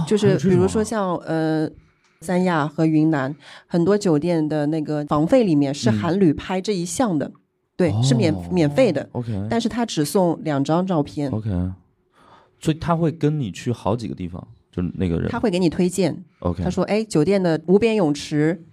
[0.06, 1.70] 就是比如说像呃
[2.20, 3.34] 三亚和云南
[3.66, 7.30] 很多酒店的那个房费里面是含旅拍这一项的，
[7.76, 9.08] 对，是免免费的。
[9.12, 11.30] OK，但是他只送两张照片。
[11.30, 11.50] OK，
[12.58, 16.24] 所以他会跟你去好几个地方，就那个人他会给你推荐。
[16.40, 18.64] OK，他说哎，酒店的无边泳池，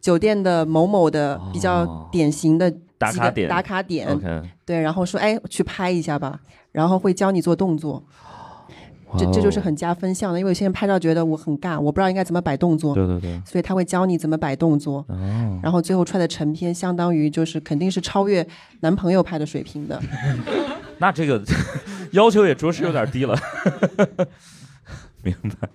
[0.00, 2.72] 酒店的某某的比较典型的。
[3.00, 4.06] 打卡点，打卡点，
[4.66, 6.38] 对，然后说，哎，去拍一下吧，
[6.70, 8.04] 然后会教你做动作，
[9.16, 18.46] 这这就是很加分项的，因为有些人拍照觉得我很尬，我不知道应该怎么摆动作，对对对，所以他会教你怎么摆动作，哦，然后最后出来的成片，相当于就是肯定是超越
[18.80, 19.98] 男朋友拍的水平的，
[21.00, 21.42] 那这个
[22.12, 23.34] 要求也着实有点低了，
[25.24, 25.70] 明白，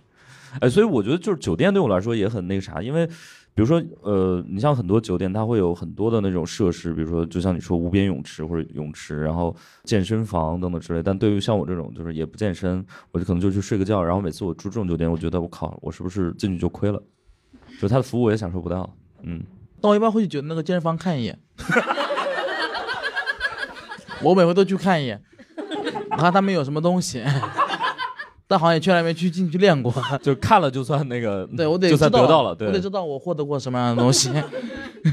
[0.60, 3.10] 哎，所以我觉得就是酒店对我来说也很那个啥，因为。
[3.56, 11.02] 比如说，呃，你像很多酒店，它会有很多的那种设施，比如说，就像你说无边泳池或者泳池，然后健身房等等之类。
[11.02, 14.04] 但对于像我这种，就是也不健身，我就可能就去睡个觉。
[14.04, 17.02] 然后每次我住这种酒店，我觉得我靠，我是不是进去就亏了？
[17.80, 18.94] 就他的服务我也享受不到。
[19.24, 19.42] 嗯，
[19.80, 21.40] 但我一般会去酒那个健身房看一眼，
[24.22, 25.24] 我每回都去看一眼，
[26.12, 27.24] 我看他们有什么东西。
[28.48, 34.32] 但好像也从来没去进去练过， 就看了就算那个，对我得就算得到了，对，我得知道我获得过什么样的东西。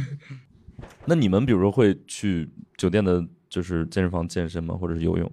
[1.06, 4.76] 那你们比如说会去酒店的，就是健身房健身吗？
[4.80, 5.30] 或者是游泳？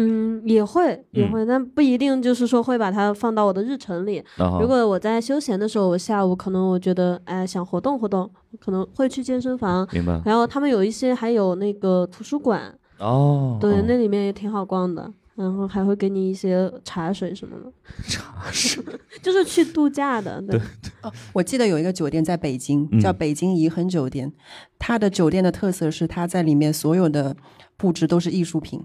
[0.00, 4.22] 嗯，也会也会，但不一定就是说会把它放到我的日程里。
[4.60, 9.86] 如果我在休闲的时候，我下午可能我觉得哎想活动活动，可能会去健身房。
[9.92, 10.22] 明白。
[10.24, 15.12] 然后他们有一些还有那个图书馆哦，对，那里面也挺好逛的。
[15.38, 17.72] 然后还会给你一些茶水什么的，
[18.10, 18.84] 茶水
[19.22, 20.42] 就是去度假的。
[20.42, 20.60] 对对。
[21.02, 24.32] 哦，我记得有一个酒店在北京，叫北京颐恒酒店。
[24.80, 27.36] 它的酒店的特色是，它在里面所有的
[27.76, 28.82] 布置都是艺术品，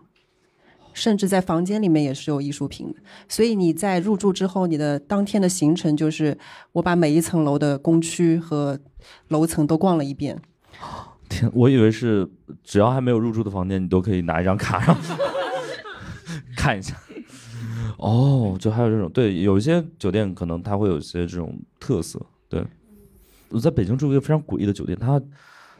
[0.93, 2.99] 甚至在房间里面也是有艺术品的。
[3.27, 6.37] 所以你在入住之后，你的当天的行程就是
[6.73, 8.79] 我把每一层楼的工区和
[9.29, 10.39] 楼层都逛了一遍。
[11.27, 12.29] 天，我以为是
[12.63, 14.95] 只要还没有入住的房间，你都可以拿一张卡上。
[16.63, 16.95] 看一下，
[17.97, 22.17] 哦，就还有这种对，有一些酒店可能它会有一些这种特色。
[22.47, 22.65] 对，
[23.49, 25.21] 我在北京住一个非常诡异的酒店，它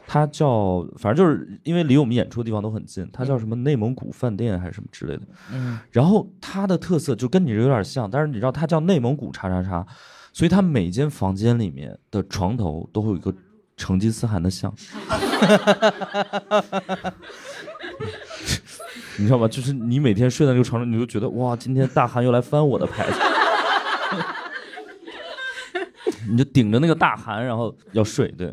[0.06, 5.22] 它叫，反正就是因为离我们演出的地方都很近，它叫什么内蒙古饭店还是什么之类的。
[5.50, 5.78] 嗯。
[5.90, 9.86] 然后它的特色就跟你这有点像，但是你知道它叫内蒙古叉叉叉，
[10.34, 13.34] 所以它每间房间里面的床头都会有一个
[13.78, 14.70] 成吉思汗的像。
[19.16, 19.46] 你知道吗？
[19.46, 23.20] 就是你每天睡在那个床上，你就觉得哇，今天大汗又来翻我的牌子，
[26.28, 28.28] 你就顶着那个大汗，然后要睡。
[28.32, 28.52] 对，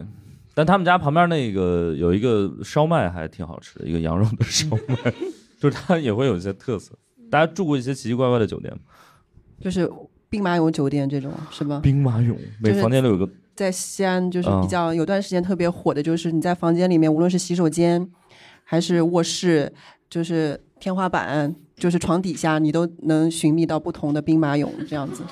[0.54, 4.96] 但他们家旁边那个有一个烧麦还挺好吃的，一个羊肉的烧麦，
[5.60, 6.92] 就是它也会有一些特色。
[7.30, 8.80] 大家住过一些奇奇怪怪的酒店吗？
[9.60, 9.90] 就是
[10.30, 11.80] 兵马俑酒店这种是吧？
[11.82, 13.28] 兵马俑，每房间都有个。
[13.56, 18.08] 在西安就是比较有段时间特别火的，就是你在房间里面，无论是洗手间
[18.64, 19.74] 还是卧室。
[20.12, 25.24] 就是天花板，就是床底下，你都能寻觅到不同的兵马俑这样子。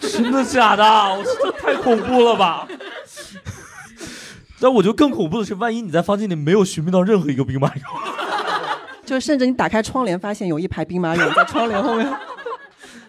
[0.00, 0.82] 真的假的？
[0.82, 2.66] 我这太恐怖了吧！
[4.58, 7.82] 但我觉得更恐怖的是，万一你在房间里没有寻觅到任何一个兵马俑，
[9.04, 12.10] 就甚至你打开窗帘，发现有一排兵马俑在窗帘后面。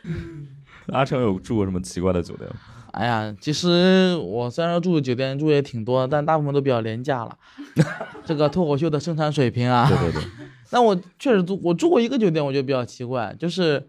[0.91, 2.55] 阿成有住过什么奇怪的酒店吗？
[2.91, 7.37] 哎呀，其实我虽然住的酒店住也挺多，但大部分都比较廉价了。
[8.25, 10.29] 这个脱口秀的生产水平啊，对对对。
[10.69, 13.87] 但我确实住，我住过一个酒店，我觉得比较奇怪，就是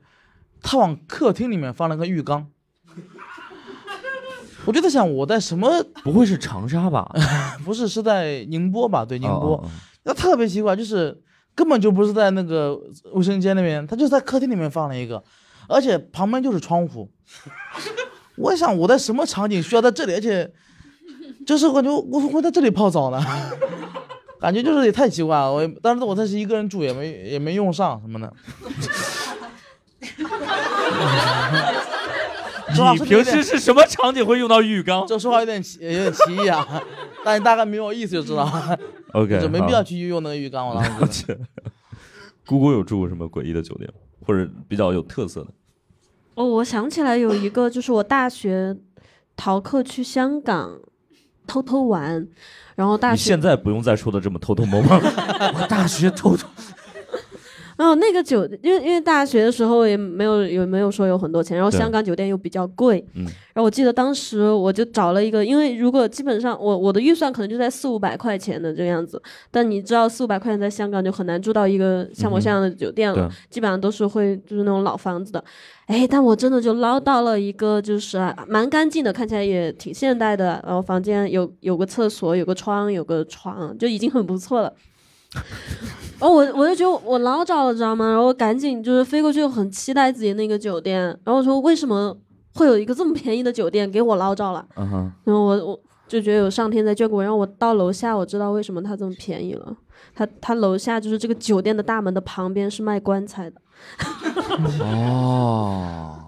[0.63, 2.47] 他往客厅里面放了个浴缸。
[4.65, 5.71] 我就在想，我在什么？
[6.03, 7.09] 不会是长沙吧？
[7.65, 9.05] 不是，是在宁波吧？
[9.05, 9.65] 对，宁波。
[10.03, 11.23] 那特别奇怪，就是
[11.55, 12.77] 根本就不是在那个
[13.13, 15.23] 卫生间那边，他就在客厅里面放了一个，
[15.69, 17.09] 而且旁边就是窗户。
[18.37, 20.53] 我想我在什么场景需要在这里，而且
[21.47, 23.25] 就是我就我会在这里泡澡呢，
[24.47, 25.53] 感觉就是也太奇怪了。
[25.53, 28.33] 我当时我那是一个人住，也没也没用上什么的。
[32.95, 35.05] 你平时是什么场景会用到浴缸？
[35.05, 36.65] 这说话有点奇，有点奇异啊，
[37.25, 38.49] 但你大概明我意思就知道。
[39.15, 40.69] OK，就没必要去用那个浴缸。
[40.69, 41.37] 我当时。
[42.47, 43.93] 姑姑有住过什么诡异的酒店，
[44.25, 45.49] 或者比较有特色的？
[46.37, 48.77] 哦，我想起来有一个，就是我大学
[49.37, 50.79] 逃课去香港
[51.49, 52.29] 偷偷玩，
[52.77, 54.95] 然后大学现在不用再说的这么偷偷摸摸。
[55.55, 56.47] 我大学偷偷。
[57.77, 69.21] 然后那个酒，因为因为大学的时候也没有也没有说有很多钱，然后香港酒店又比较贵，嗯，然后我记得当时我就找了一个，因为如果基本上我我的预算可能就在四五百块钱的这个样子，
[69.51, 75.45] 但你知道四五百块钱在香港就很难住到一个像我这样的酒店了，基本上都是会就是那种老房子的，
[75.85, 78.19] 哎，但我真的就捞到了一个就是
[78.49, 84.73] 蛮干净的，看起来也挺现代的，然后房间有有个厕所，有个窗，有个床，就已经很不错了。
[86.19, 88.09] 哦，我我就觉得我捞着了，知道吗？
[88.09, 91.03] 然后我赶紧就是飞过去，很期待自己那个酒店。
[91.25, 92.17] 然后我说为什么
[92.55, 94.67] 会有一个这么便宜的酒店给我捞着了？
[94.77, 95.13] 嗯哼。
[95.25, 97.23] 然后我我就觉得有上天在眷顾我。
[97.23, 99.77] 然后我到楼下，我知道为什么它这么便宜了。
[100.15, 103.61] 它它楼下就是这个酒店的大门的旁边是卖棺材的。
[104.81, 106.23] 哦。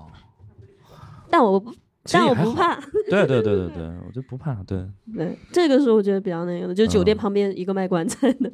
[1.31, 1.73] 但我不，
[2.11, 2.75] 但我不怕。
[3.09, 4.55] 对对对对对，我就不怕。
[4.67, 4.87] 对。
[5.15, 8.51] 对，这个是我觉得比较那个的，就酒店旁边一个卖棺材的。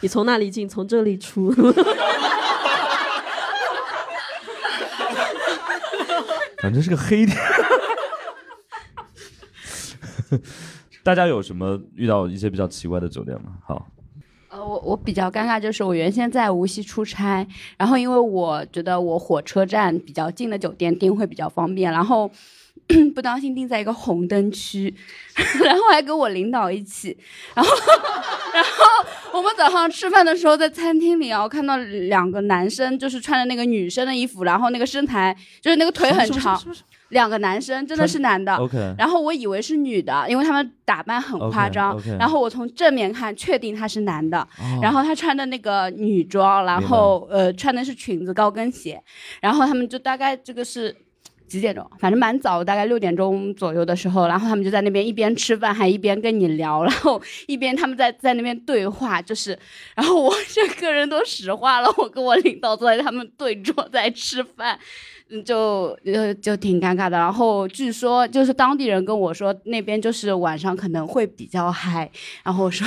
[0.00, 1.52] 你从那里进，从这里出。
[6.62, 7.36] 反正是个黑点。
[11.02, 13.52] 大家有什么遇到一些比较奇怪的酒店吗？
[13.66, 13.86] 好。
[14.48, 17.46] 呃，我我比较尴尬，就是我原先在无锡出差，
[17.78, 22.30] 然后因为我觉得我火车站比较近的酒店订会比较方便，然后。
[23.14, 24.92] 不当心定在一个红灯区，
[25.64, 27.16] 然后还跟我领导一起，
[27.54, 27.70] 然后，
[28.52, 36.60] 然后我们早上吃饭的时候在餐厅里啊，我看到两个男生就是穿着那个女生的衣服，然后那个身材就是那个腿很长，
[37.10, 38.56] 两个男生真的是男的
[38.98, 44.44] 然后我以为是女的，因为他们打扮很夸张，然后我从正面看确定他是男的，
[44.82, 49.00] 然后他穿的那个女装，然后呃穿的是裙子高跟鞋，
[49.40, 50.96] 然后他们就大概这个是。
[51.50, 51.84] 几点钟？
[51.98, 59.58] 反正蛮早，大概六点钟左右的时候，然后他们就在那边一边吃饭，还一边跟你聊，然后一边他们在在那边对话，就是，
[59.96, 61.92] 然后我整个人都石化了。
[61.98, 64.78] 我跟我领导坐在他们对桌在吃饭，
[65.44, 67.18] 就就就挺尴尬的。
[67.18, 72.10] 然后据说就是当地人跟我说，那边就是晚上可能会比较嗨。
[72.44, 72.86] 然后我说，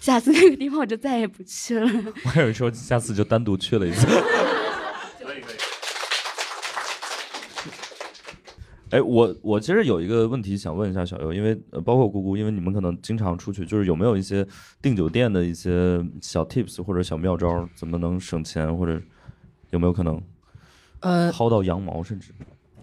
[0.00, 1.88] 下次那个地方我就再也不去了。
[2.24, 4.06] 我还有说下次就单独去了一次。
[8.90, 14.44] 哎，我我其实有一个问题想问一下小优，因为呃，包括姑姑，因为你们可能经常出去，就是有没有一些
[14.82, 19.00] 订酒店的一些小 tips 或者小妙招，怎么能省钱，或者
[19.70, 20.20] 有没有可能
[21.00, 22.32] 呃薅到羊毛，甚至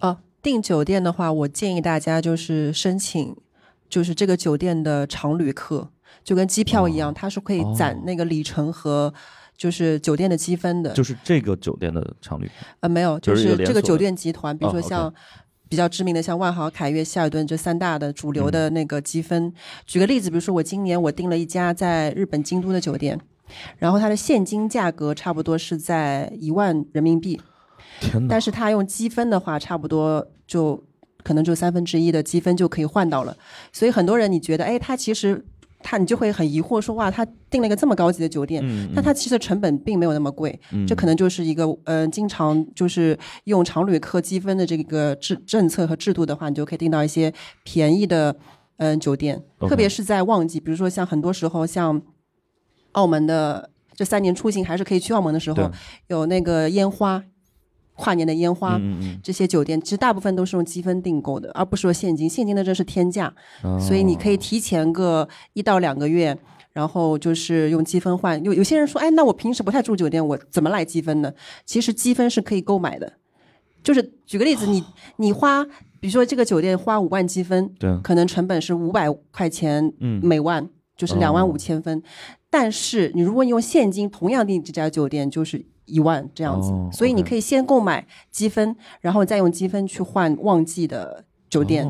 [0.00, 3.36] 哦，订酒店的话，我建议大家就是申请，
[3.90, 5.90] 就是这个酒店的常旅客，
[6.24, 9.12] 就跟机票一样，它是可以攒那个里程和
[9.58, 10.94] 就是酒店的积分的。
[10.94, 12.50] 就是这个酒店的常旅
[12.80, 15.12] 呃，没有，就是这个酒店集团，比如说像。
[15.68, 19.52] 比较知名的像万豪、凯悦、希尔顿这三大的主流的那个积分。
[19.86, 23.18] 举个例子，比如说我今年我订了一家在日本京都的酒店，
[23.78, 27.40] 然后它的现金价格差不多是在一万人民币，
[28.28, 30.82] 但是它用积分的话，差不多就
[31.22, 33.36] 可能就三分之一的积分就可以换到了。
[33.72, 35.44] 所以很多人你觉得，哎，它其实。
[35.80, 38.62] 他你就会很疑惑说哇，他订了一个这么高级的酒店，
[38.94, 48.34] 但他其实成本并没有那么贵，这可能就是一个嗯，经常就是用常旅客积分的这个制政策和制度的话，你就可以订到一些便宜的
[48.78, 52.02] 嗯酒店，特别是在旺季，比如说像很多时候像
[52.92, 55.70] 澳门的这三年出行还是可以去澳门的时候，
[56.08, 57.22] 有那个烟花。
[57.98, 58.80] 跨年的烟花，
[59.24, 62.28] 这些酒店其实大部分都是用积分订购的，而不是说现金。
[62.28, 63.34] 现金的真是天价，
[63.80, 66.38] 所以你可以提前个一到两个月，
[66.72, 68.40] 然后就是用积分换。
[68.44, 71.32] 有有些人说，哎，那我平时不太住酒店，我怎么来积分呢？
[71.66, 73.14] 其实积分是可以购买的。
[73.82, 74.84] 就是举个例子，你
[75.16, 75.64] 你花，
[75.98, 79.92] 比如说这个酒店花五万积分，对，可能成本是五百块钱
[80.22, 82.00] 每万，就是两万五千分。
[82.48, 85.66] 但是你如果你用现金同样订这家酒店，就是。
[85.88, 91.88] 一万这样子，所以你可以先购买积分，然后再用积分去换旺季的酒店。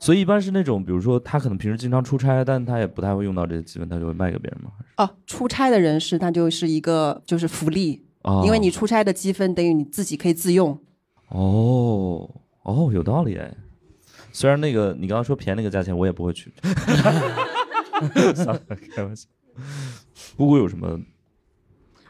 [0.00, 4.70] 所以一般是那种，比如说他可能平时经常出差，但他也不太会用到这些积分，他就会卖给别人吗？
[4.96, 8.04] 哦，出差的人士，他就是一个就是福利，
[8.44, 10.78] 因为你出差的积分等于你自己可以自用。
[11.28, 12.28] 哦
[12.64, 13.54] 哦，有道理哎。
[14.32, 16.52] 虽然那个你刚刚说便宜那个价钱，我也不会去。
[18.94, 19.28] 开玩笑。
[20.36, 21.00] 姑姑有什么？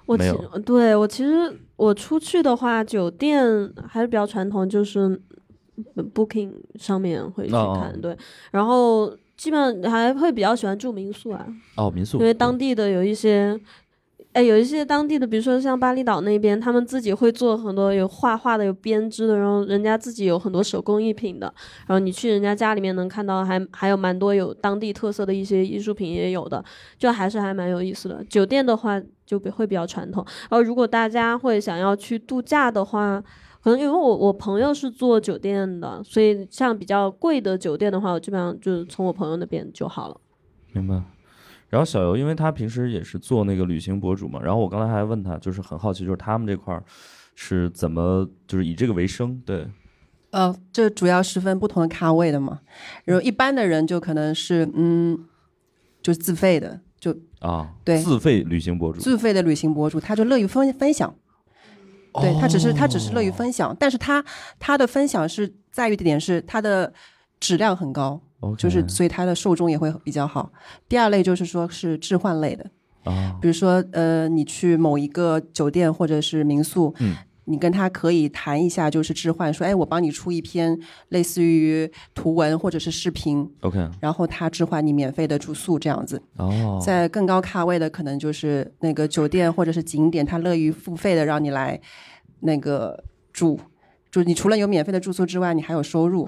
[0.07, 0.25] 我其
[0.65, 5.21] 对我其实我出去的话，酒店还是比较传统，就是。
[6.15, 8.17] Booking 上面会去看，对，
[8.53, 11.45] 然后基本上还会比较喜欢住民宿啊。
[11.77, 13.59] 哦，民宿，因为当地的有一些，
[14.33, 21.53] 哎，有一些当地的，比如说像巴厘岛那边，他们自己会做很多有画画的、有编织的，然后人家自己有很多手工艺品的，
[21.89, 26.65] 然后你去人家家里面能看到，还还有蛮多有当地特色的一些艺术品也有的，
[26.97, 28.23] 就还是还蛮有意思的。
[28.31, 33.23] 酒店的话就比会比较传统，然后如果大家会想要去度假的话。
[33.65, 40.21] 可能因为我我朋友是做酒店的，所以像比较贵的酒店的话，我基本上就是从我朋友那边就好了。
[40.75, 41.03] 明白。
[41.71, 46.85] 然后小游，因为他平时也是做那个旅行博主嘛，然后我刚才还问他，就是很好奇，就是他们这块儿
[47.35, 49.41] 是怎么就是以这个为生？
[49.47, 49.67] 对。
[50.33, 52.61] 呃，这主要是分不同的咖位的嘛。
[53.07, 55.25] 然后一般的人就可能是嗯，
[56.03, 61.15] 就是自费的，就啊，对，自费旅行博主，自费的旅行博主，他就乐于分分享。
[62.15, 64.25] 对他只是他只是乐于分享，但是他
[64.59, 66.93] 他的分享是在于的点是他的
[67.41, 68.21] 质量很高，
[68.57, 70.51] 就是所以他的受众也会比较好。
[70.89, 72.65] 第二类就是说是置换类的，
[73.41, 76.95] 比如说呃你去某一个酒店或者是民宿。
[77.47, 80.79] 你跟他可以谈一下，就是置换，说，哎，我帮你出一篇
[81.11, 86.23] 类似于图文或者是视频，OK，然后他置换你免费的住宿这样子。
[86.39, 91.79] 哦，在更高咖位的，可能就是那个酒店或者是景点，他乐于付费的让你来
[92.41, 93.61] 那个住，
[94.11, 96.27] 就你除了有免费的住宿之外，你还有收入，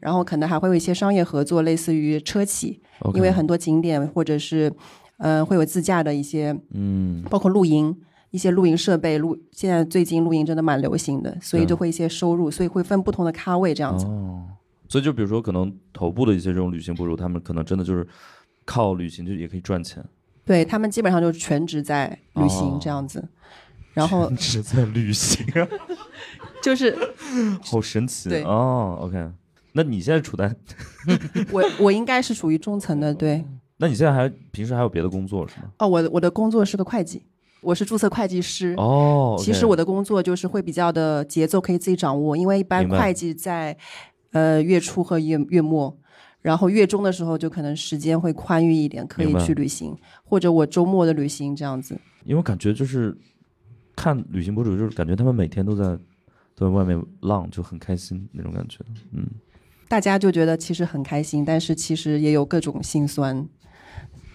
[0.00, 2.80] 然后可能还会有一些商业合作，类似于车企，
[3.14, 4.72] 因为很多景点或者是
[5.18, 7.96] 嗯会有自驾的一些，嗯，包括露营。
[8.30, 14.04] 一些露营设备，露现在最近露营真的蛮流行的，所以就会一些收入，所以会分不同的咖位这样子。
[14.06, 14.46] 哦，
[14.88, 18.06] 所以就比如说，可能头部的一些这种旅行博主，他们可能真的就是
[18.64, 20.04] 靠旅行就也可以赚钱。
[20.44, 23.26] 对他们基本上就是全职在旅行这样子，
[23.94, 25.68] 然后全职在旅行，啊
[26.62, 26.96] 就是
[27.62, 28.28] 好神奇。
[28.28, 29.30] 对哦，OK，
[29.72, 30.54] 那你现在处在
[31.50, 33.44] 我我应该是属于中层的，对。
[33.78, 35.70] 那你现在还平时还有别的工作是吗？
[35.80, 37.22] 哦，我我的工作是个会计。
[37.66, 43.76] 我是注册会计师哦，其实我的工作就是会比较的节奏可以自己掌握，因为一般会计在
[44.30, 45.98] 呃月初和月月末，
[46.42, 51.98] 然后月中的时候就可能时间会宽裕一点，可以去旅行，或者我周末的旅行这样子。
[52.24, 53.16] 因为感觉就是
[53.96, 55.84] 看旅行博主，就是感觉他们每天都在
[56.54, 58.78] 都在外面浪，就很开心那种感觉。
[59.10, 59.26] 嗯，
[59.88, 63.44] 大家就觉得其实很开心，但是其实也有各种心酸。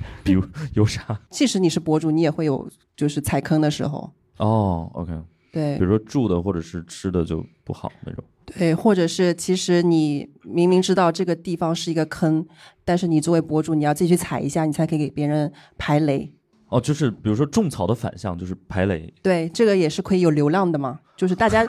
[0.23, 0.43] 比如
[0.73, 1.19] 有啥？
[1.29, 4.11] 即使你是博主，你也会有就是踩坑的时候。
[4.37, 5.13] 哦，OK。
[5.51, 8.23] 对，比如说住的或者是吃的就不好那种。
[8.45, 12.45] 对，或者是其实你明明知道这个地方是一个坑，
[12.85, 16.33] 但是你作为博主，你要自己去踩一下，你才可以给别人排雷。
[16.69, 19.13] 哦，就是比如说种草的反向就是排雷。
[19.21, 21.67] 对，这个也是可以有流量的嘛，就是大家。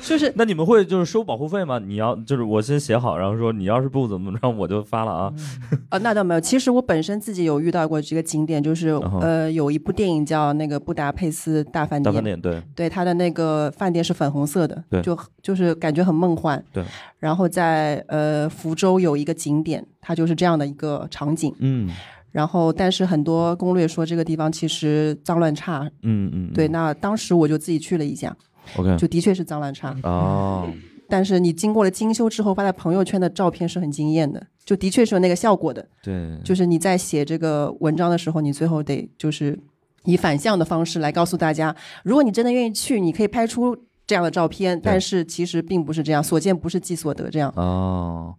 [0.00, 1.78] 就是那你们会就是收保护费吗？
[1.78, 5.32] 你要就是我先写好，然后说你要是不怎么着，我就发了啊。
[5.90, 6.40] 呃，那倒没有。
[6.40, 8.90] 其实我本身自己有遇到过这个景点，就是
[9.20, 12.02] 呃，有一部电影叫那个《布达佩斯大饭店》。
[12.04, 12.62] 大饭店对。
[12.74, 16.62] 对，它的那个饭店是粉红色的，对，就就是感觉很梦幻。
[16.72, 16.84] 对。
[17.18, 21.52] 然后在呃福州有一个景点，它就是这样的一个场景。
[21.58, 21.90] 嗯。
[22.30, 25.90] 然后，但是很多攻略说这个地方其实脏乱差。
[26.02, 26.52] 嗯嗯。
[26.52, 28.36] 对，那当时我就自己去了一下。
[28.76, 30.70] OK，就的确是脏乱差哦，
[31.08, 35.88] 但是你经过了精修之后发在朋友圈的照片是很惊艳的，就的确是有那个效果的。
[36.02, 39.58] 对，就是你在写这个文章的时候，你最后得就是
[40.04, 43.74] 以反向的方式来告诉大家，如果你真的愿意去，你可以拍出
[44.06, 47.50] 这样的照片，但是其实并不是这样，所见不是即所得这样。
[47.56, 48.34] 哦，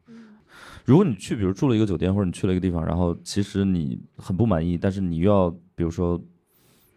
[0.86, 6.22] 如果你去，比如住了一个酒店，或者你去了一个地方，然后其实你很不满意，但是你又要比如说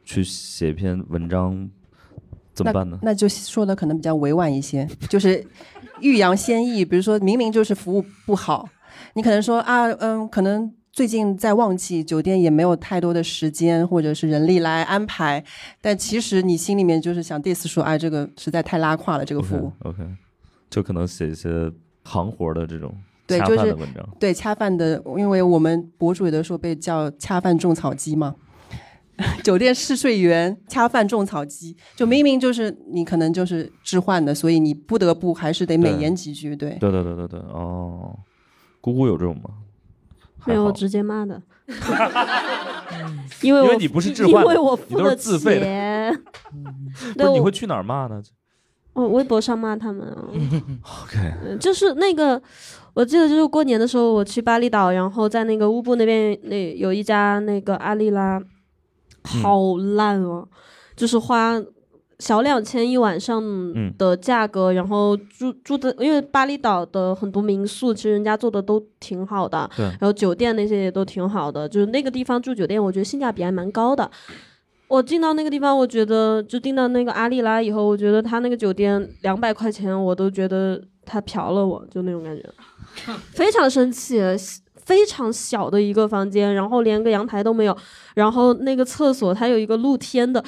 [0.04, 1.70] 去写一篇文章。
[2.54, 2.98] 怎么办呢？
[3.02, 5.44] 那就说的可能比较委婉一些， 就是
[6.00, 6.84] 欲扬先抑。
[6.84, 8.68] 比如说明明就是服务不好，
[9.14, 15.42] 你可能说啊，嗯，可能最近在旺季，酒店也没有太多的时间或者是人力来安排。
[15.80, 19.72] 但其实你心里面就是想 diss 说，哎，这个实在太拉胯了，这个服务。
[19.84, 20.02] OK，
[20.68, 21.72] 就可能写一些
[22.04, 22.94] 行活的这种
[23.28, 24.06] 恰饭的文章。
[24.20, 28.34] 对，恰饭的，因为我们博主有的时候被叫恰饭种草机嘛。
[29.44, 36.70] 酒店试睡员恰饭种草机，就明明就是你可能就是置换的，所以你不得不还是得美言几句，对。
[36.80, 38.18] 对对对对对，哦，
[38.80, 39.42] 姑姑有这种吗？
[40.44, 41.40] 没有，直接骂的。
[43.42, 46.20] 因为因为你不是置换，因为我你都是自费的。
[47.14, 48.20] 不是你会去哪儿骂呢？
[48.94, 50.06] 我微博上骂他们。
[50.82, 52.42] OK，就是那个，
[52.92, 58.38] 我记得就是过年的时候，我去巴厘岛，然后在那个乌布那边，那有一家那个阿丽拉，
[59.24, 60.46] 好烂哦，
[60.96, 61.62] 就是花。
[62.18, 63.42] 小两千一晚上
[63.98, 74.08] 的价格，然后住住的，因为巴厘岛的很多民宿其实人家做的都挺好的，对，然后酒店那些也都挺好的，就是那个地方住酒店，我觉得性价比还蛮高的。
[74.86, 82.48] 我进到那个地方，我觉得就订到那个阿丽拉以后，我觉得他那个酒店两百块钱，我都觉得他嫖了我，就那种感觉，
[83.34, 84.20] 非常生气，
[84.84, 87.76] 非常小的一个房间，然后连个阳台都没有，
[88.14, 90.42] 然后那个厕所它有一个露天的。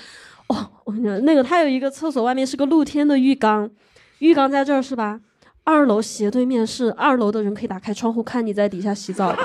[0.49, 3.71] 哦，我跟你讲，那个它有一个厕所，外面是个露天的浴缸，
[4.19, 5.21] 浴缸在这儿是吧？
[5.65, 9.39] 二楼斜对面是二楼的人可以打开窗户看你在底下洗澡的。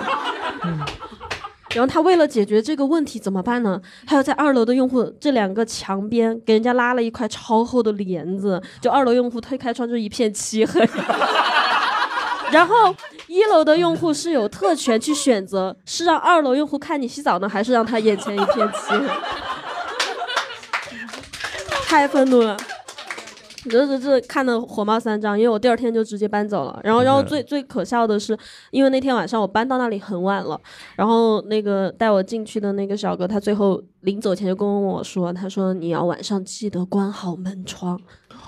[0.66, 0.78] 嗯，
[1.74, 3.82] 然后他为了解决这个问题怎么办呢？
[4.06, 10.86] 他要在二楼的用户这两个墙边给人家拉了一块超厚的帘子，就二楼用户推开窗就一片漆黑。
[12.52, 12.96] 然后
[13.28, 19.08] 一楼的用户是有特权去选择，是让二楼用户看你洗澡呢，还是让他眼前一片漆黑？
[21.86, 22.56] 太愤怒了，
[23.68, 26.80] 这这这看的火冒三丈，因为我第二天就直接搬走了。
[26.84, 28.38] 然后，然后最最可笑的是，
[28.70, 30.60] 因为那天晚上我搬到那里很晚了，
[30.96, 38.00] 然后那个带我进去的那个小哥，他最后临走前就跟我说：“他说你要晚上记得关好门窗，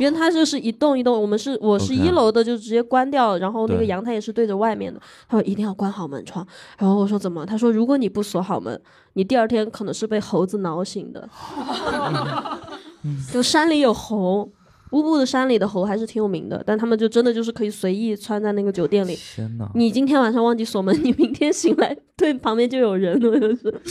[0.02, 5.00] 因为他就是一栋一栋，我们是我是一楼的，就直接关掉，然后那个阳台也是对着外面的。
[5.30, 6.44] 他说一定要关好门窗。
[6.80, 7.46] 然后我说怎么？
[7.46, 8.82] 他说如果你不锁好门，
[9.14, 11.30] 你第二天可能是被猴子挠醒的。
[13.32, 14.50] ”就山里有猴，
[14.92, 19.16] 乌布的山里的猴还是挺有名的，但他们就真的就是可以随意穿在那个酒店里。
[19.16, 19.70] 天哪！
[19.76, 23.72] 你今天晚上忘记锁门，你明天醒来对旁边就有人了，就是，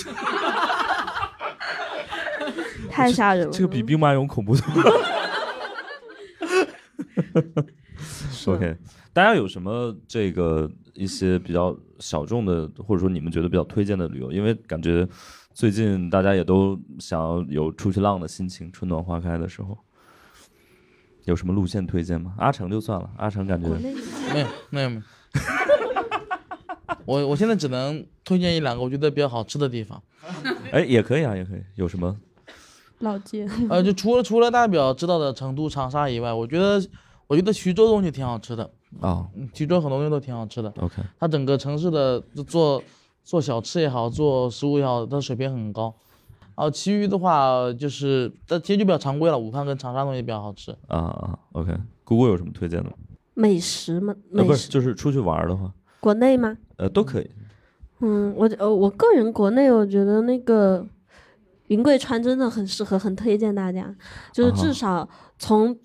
[2.90, 3.52] 太吓人了。
[3.52, 5.19] 这个比兵马俑恐怖多了。
[8.46, 8.76] OK，
[9.12, 14.30] 大家有什么这个一些比较小众的，或者说你们觉得比较推荐的旅游？
[14.32, 15.08] 因为感觉。
[15.52, 19.76] 最近大家也都想要有出去浪的心情，春暖花开的时候，
[21.24, 22.32] 有什么路线推荐吗？
[22.38, 23.90] 阿成就算了，阿成感觉没
[24.40, 25.02] 有没有没有。
[27.04, 30.00] 我我现在只能推荐一两个我觉得比较好吃的地方。
[30.70, 31.62] 哎，也可以啊，也可以。
[31.74, 32.16] 有什么？
[33.00, 33.46] 老街。
[33.68, 36.80] 呃，就除了除了大家比较知道的成都、长沙以外，我觉得
[37.30, 38.68] 我觉得徐州东西挺好吃的
[39.00, 39.26] 啊。
[39.54, 40.68] 徐州很多东西都挺好吃的。
[40.80, 41.00] OK。
[41.18, 42.82] 它整个城市的做。
[43.22, 45.94] 做小吃也好，做食物也好，它水平很高。
[46.56, 49.38] 然后其余的话就是，但其实就比较常规了。
[49.38, 51.38] 武汉跟长沙东西比较好吃啊啊。
[51.52, 51.70] OK，
[52.02, 52.96] 姑姑有什么推荐的吗？
[53.34, 54.16] 美食吗？
[54.32, 55.72] 不是，就是出去玩的话。
[56.00, 56.56] 国内吗？
[56.78, 57.30] 呃，都可以。
[58.00, 60.84] 嗯，我呃，我个人国内我觉得那个
[61.68, 63.94] 云贵川真的很适合，很推荐大家。
[64.32, 65.08] 就是至少
[65.38, 65.78] 从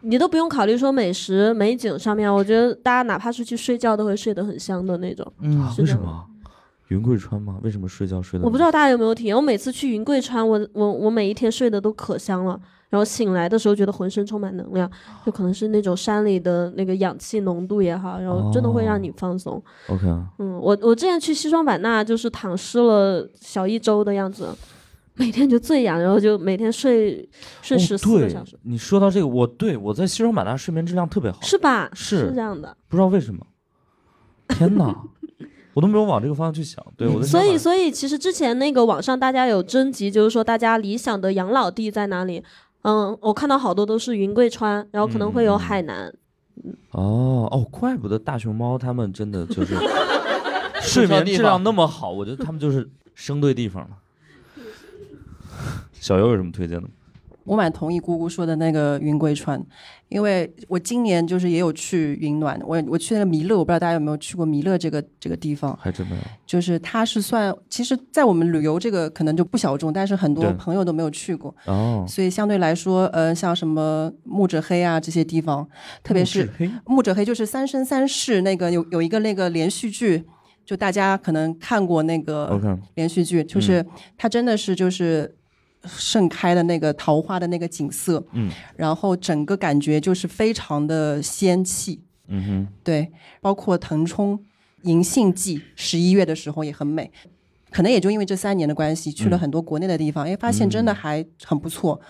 [0.00, 5.30] 你都不用考虑说美食美景上面，我觉得大家哪怕是去睡觉都会睡得很香的那种。
[5.40, 6.24] 嗯，为什么？
[6.88, 7.58] 云贵川吗？
[7.62, 8.44] 为什么睡觉睡的？
[8.46, 9.36] 我不知道大家有没有体验。
[9.36, 14.90] 我每次去云贵川，我我我每一天睡得都可香了，然后醒来的时候觉得浑身充满能量，
[15.26, 19.62] 就可能是那种山里的那个氧气浓度也好，然后真的会让你放松。
[19.88, 20.26] OK 啊。
[20.38, 24.48] 嗯，我我之前去西双版纳就是躺尸了小一周的样子，
[25.18, 27.28] 每天就醉氧，然后就每天睡
[27.60, 28.58] 睡十四个小时。
[28.62, 31.90] 你说到这个，我对我在西双版纳睡眠质量特别好，是吧？
[31.92, 33.44] 是是这样的，不知道为什么。
[34.48, 35.02] 天哪！
[35.74, 42.42] 我都没有往这个方向去想，对，我所以所以其实之前那个网上大家有征集，就是说大家理想的养老地在哪里？
[42.82, 46.12] 嗯，我看到好多都是云贵川，然后可能会有海南。
[46.90, 49.76] 哦哦，怪不得大熊猫他们真的就是
[50.82, 53.90] 睡眠质量那么好，我觉得他们就是生对地方了。
[56.00, 56.88] 小优有什么推荐的吗？
[57.44, 59.58] 我蛮同意姑姑说的那个云贵川，
[60.10, 66.22] 因为我今年就是也有去云暖，我我去那个弥勒，我不知道大家有没有去过弥勒这个这个地方，还真没有。
[66.46, 75.66] 就是它是算，其实，在我们旅游这个可能就不小众，但是很多朋友都没有去过哦，所以相对来说，呃，像什么木者黑啊这些地方，
[76.02, 76.46] 特别是
[76.84, 80.22] 木者黑就是《三生三世》那个有有一个那个连续剧，
[80.66, 83.86] 就大家可能看过那个连续剧，就是
[84.18, 85.34] 它真的是就是。
[85.84, 94.38] 盛开的那个桃花的那个景色，嗯，然后整个感觉就是非常的仙气，嗯哼，对，包括腾冲
[94.82, 97.10] 银杏季，十一月的时候也很美。
[97.70, 102.00] 可能也就因为这三年的关系，去了很多国内的地方，哎，发现真的还很不错。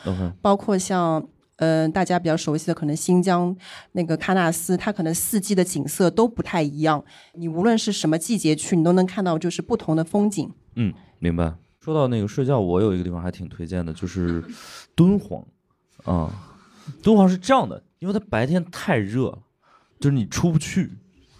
[0.40, 1.27] 包括像
[1.57, 3.55] 嗯，大家比较熟悉的，可能新疆
[3.90, 7.05] 那个喀纳斯，它可能四季的景色都不太一样。
[7.35, 10.49] 你无论是什么季节去，你都能看到就是不同的风景。
[10.77, 11.55] 嗯，明白。
[11.89, 14.44] 说到那个睡觉，我有一个地方还挺推荐的，就是
[14.94, 15.43] 敦煌。
[16.05, 16.31] 啊，
[17.02, 19.39] 敦煌是这样的，因为它白天太热了，
[19.98, 20.90] 就是你出不去。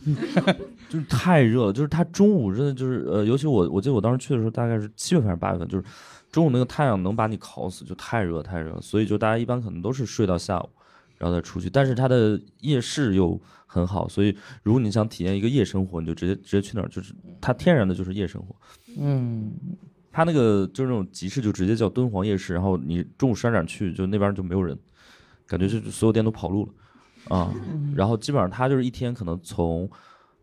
[0.89, 5.85] 就是太热了，就是它中午真的就是呃，尤其我我记得我当时去的时候大概是七月份还是八月份，就是
[6.33, 10.70] 中午那个太阳能把你烤死，就太热太热，所以就大家一般可能都是睡到下午，
[11.19, 11.69] 然后再出去。
[11.69, 18.57] 但是它的夜市又很好，所以如果你想体验一个夜生活，你就直接直接去那儿，就是它天然的就是夜生活。
[18.97, 19.53] 嗯，
[20.19, 24.77] 它那个就是那种集市就直接叫敦煌夜市，然后你中午十二点去，就那边就没有人，
[25.47, 27.36] 感觉就所有店都跑路了。
[27.36, 27.55] 啊，
[27.95, 29.89] 然后基本上他就是一天可能从，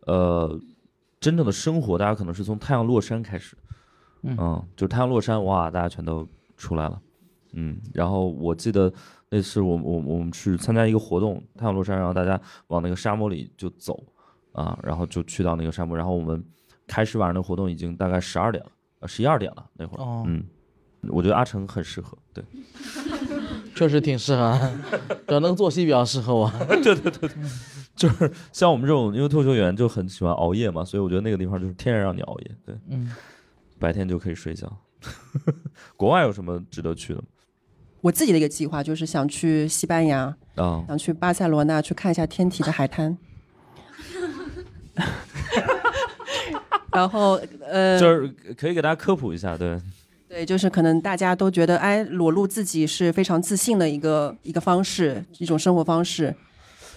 [0.06, 0.58] 呃，
[1.20, 3.54] 真正的生活，大家可能是从太阳落山开始，
[4.22, 6.26] 嗯，就是太阳落山，哇，大家全都
[6.56, 6.98] 出来了，
[7.52, 8.90] 嗯，然后我记得
[9.28, 14.02] 那次我我我们去参加一个活动，太阳落山，然后大家往那个沙漠里就走，
[14.52, 16.42] 啊，然后就去到那个沙漠，然后我们
[16.86, 18.70] 开始晚上的活动已经大概十二点了，
[19.00, 20.44] 呃，十一二点了那会儿，嗯，
[21.08, 22.44] 我觉得阿成很适合，对。
[23.76, 24.58] 确实挺适合，
[25.26, 26.50] 可能作息比较适合我。
[26.82, 27.30] 对对对对，
[27.94, 32.50] 就是像我们这种，因为脱口秀员就很喜欢熬夜嘛，所以我觉得那个地方就是天然让你熬夜。
[32.64, 33.10] 对，嗯，
[33.78, 34.74] 白天就可以睡觉。
[35.94, 37.26] 国外有什么值得去的吗？
[38.00, 43.18] 我自己的一个计划就是想去西班牙啊，想去巴塞罗那去看一下天体的海滩。
[46.92, 49.78] 然后呃，就是可以给大家科普一下，对。
[50.28, 56.34] 对，就是可能大家都觉得，哎，裸露自己是非常自信的一个一个方式，一种生活方式。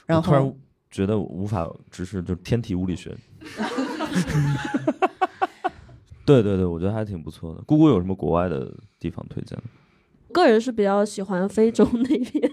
[0.08, 0.54] 然后突然
[0.90, 3.16] 觉得无法直视，就是天体物理学。
[6.26, 7.62] 对对对，我觉得还挺不错的。
[7.62, 9.56] 姑姑有什么国外的地方推荐
[10.32, 12.52] 个人是比较喜欢非洲那边。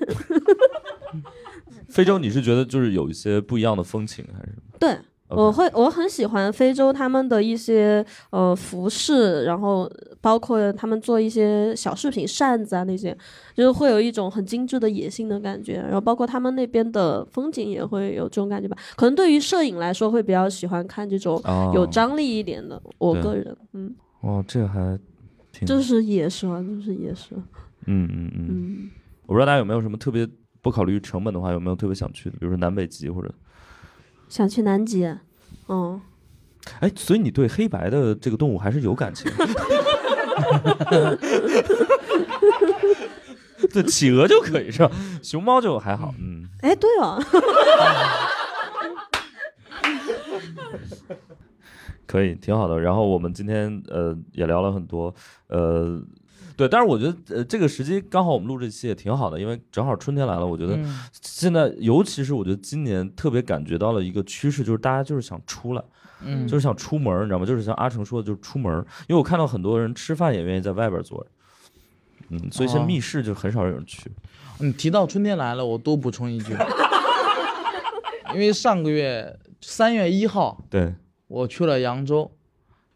[1.89, 4.53] 非洲，你是觉得就是有一些不一样的风情，还是？
[4.79, 4.99] 对。
[5.29, 9.91] 我会我很喜欢非洲他们的一些呃服饰，然后
[10.21, 13.17] 包括他们做一些小饰品、扇子啊那些，
[13.55, 15.75] 就是会有一种很精致的野性的感觉。
[15.75, 18.77] 然后包括他们那边的风景也会有这种感觉吧。
[18.95, 21.43] 可能对于摄影来说，会比较喜欢看这种
[21.75, 22.81] 有张力一点的。
[22.99, 24.99] 我个人，嗯，哦，这个还
[25.53, 27.35] 挺，就是野蛇，就是野蛇。
[27.87, 28.91] 嗯嗯嗯。
[29.27, 30.29] 我不知道大家有没有什么特别
[30.63, 33.35] 不考虑成本的话，有没有特别想去的，比如说南北极或者。
[34.29, 35.05] 想去南极，
[35.69, 36.01] 嗯，
[36.81, 39.31] 哎，所以你对黑白的这个动物还是有感情？
[43.73, 44.91] 对，企鹅就可以是吧？
[45.23, 46.49] 熊猫就还好，嗯。
[46.63, 47.23] 哎，对哦，
[52.07, 52.79] 可以，挺好的。
[52.81, 55.15] 然后我们今天呃也聊了很多，
[55.49, 56.01] 呃。
[56.57, 60.47] 对，但是我觉得，呃，这个时机刚好，我们录这期也挺好的，因为正好春天来了。
[60.47, 60.79] 我觉得
[61.21, 65.85] 现在，尤其是我觉得今年特别感觉到了一个趋势，就是大家就是想出来，
[66.23, 67.45] 嗯，就是想出门，你知道吗？
[67.45, 68.73] 就是像阿成说的，就是出门。
[69.07, 71.31] 因为我看到很多人吃饭也愿意在外边坐着，
[72.31, 74.11] 嗯，所以像密室就很少有人去。
[74.59, 76.57] 你提到春天来了，我多补充一句，
[78.33, 80.95] 因为上个月三月一号，对
[81.27, 82.33] 我去了扬州。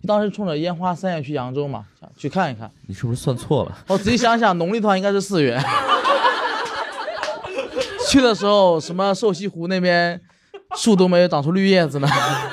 [0.07, 2.71] 当时冲着烟花三月去扬州嘛，想去看一看。
[2.87, 3.79] 你是不是算错了？
[3.89, 5.61] 我仔细想想，农历的话应该是四月。
[8.09, 10.21] 去的时候，什么瘦西湖那边
[10.77, 12.09] 树都没有长出绿叶子呢，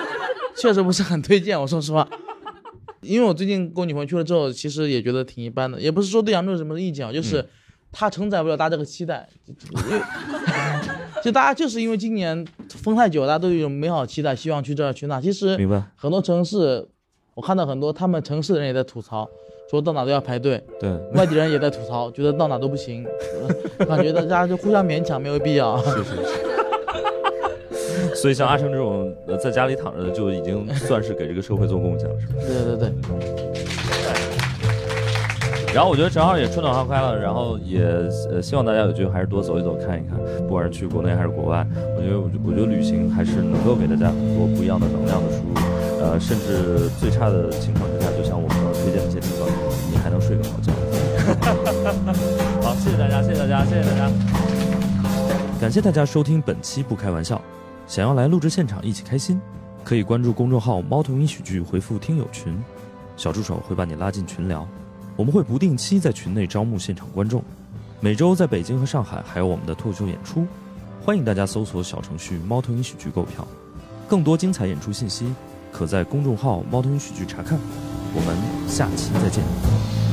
[0.55, 1.59] 确实不是很推荐。
[1.59, 2.07] 我说实话，
[3.01, 7.47] 因为我最近跟我女朋友去了之后，其实也觉得挺一般的，也不是说对扬州有什么意见啊，就是
[7.91, 9.27] 它承载不了大家这个期待。
[11.23, 15.19] 就大家就是因为今年封太久，大家都有美好期待，希望去这儿去那。
[15.19, 16.89] 其实明白很多城市。
[17.37, 19.29] 我看到很多他们城市的人也在吐槽，
[19.69, 20.59] 说到哪都要排队。
[20.79, 23.05] 对， 外地人也在吐槽，觉得到哪都不行，
[23.87, 25.77] 感觉大家就互相勉强，没有必要。
[25.83, 26.21] 是是是。
[28.15, 32.33] 所以像阿成这种呃在家里躺着的，就已经算是给这个社会做贡献了，是吧？
[32.39, 32.91] 对对对。
[35.75, 37.83] 然后我觉得正好也春暖花开了，然后也
[38.31, 41.63] 呃希望大家有机会还是多走一走看一看，不管是去国内还是国外，
[41.95, 45.53] 我觉得我我觉得旅行还是能够给大家很多不一样的能量的输入。
[45.99, 49.47] 呃，甚至最差的情况之下，就像我们刚刚推荐的一些地方，
[49.91, 50.71] 你还能睡个好觉。
[52.61, 54.11] 好，谢谢大家，谢谢大家，谢谢大家。
[55.59, 57.41] 感谢大家收听本期不开玩笑。
[57.87, 59.41] 想要来录制现场一起开心，
[59.83, 62.57] 可以关注公众号“猫头鹰喜剧”，回复“听友群”，
[63.17, 64.67] 小助手会把你拉进群聊。
[65.15, 67.41] 我们会不定期在群内招募现场观众，
[67.99, 70.45] 每周在北京和上海还有我们的脱口秀演出，
[71.03, 73.47] 欢迎大家搜索小程序“猫头鹰喜剧”购票。
[74.07, 75.33] 更多精彩演出信息。
[75.71, 77.59] 可在公众号“猫头鹰喜剧”查看。
[78.13, 78.35] 我们
[78.67, 80.06] 下期再见。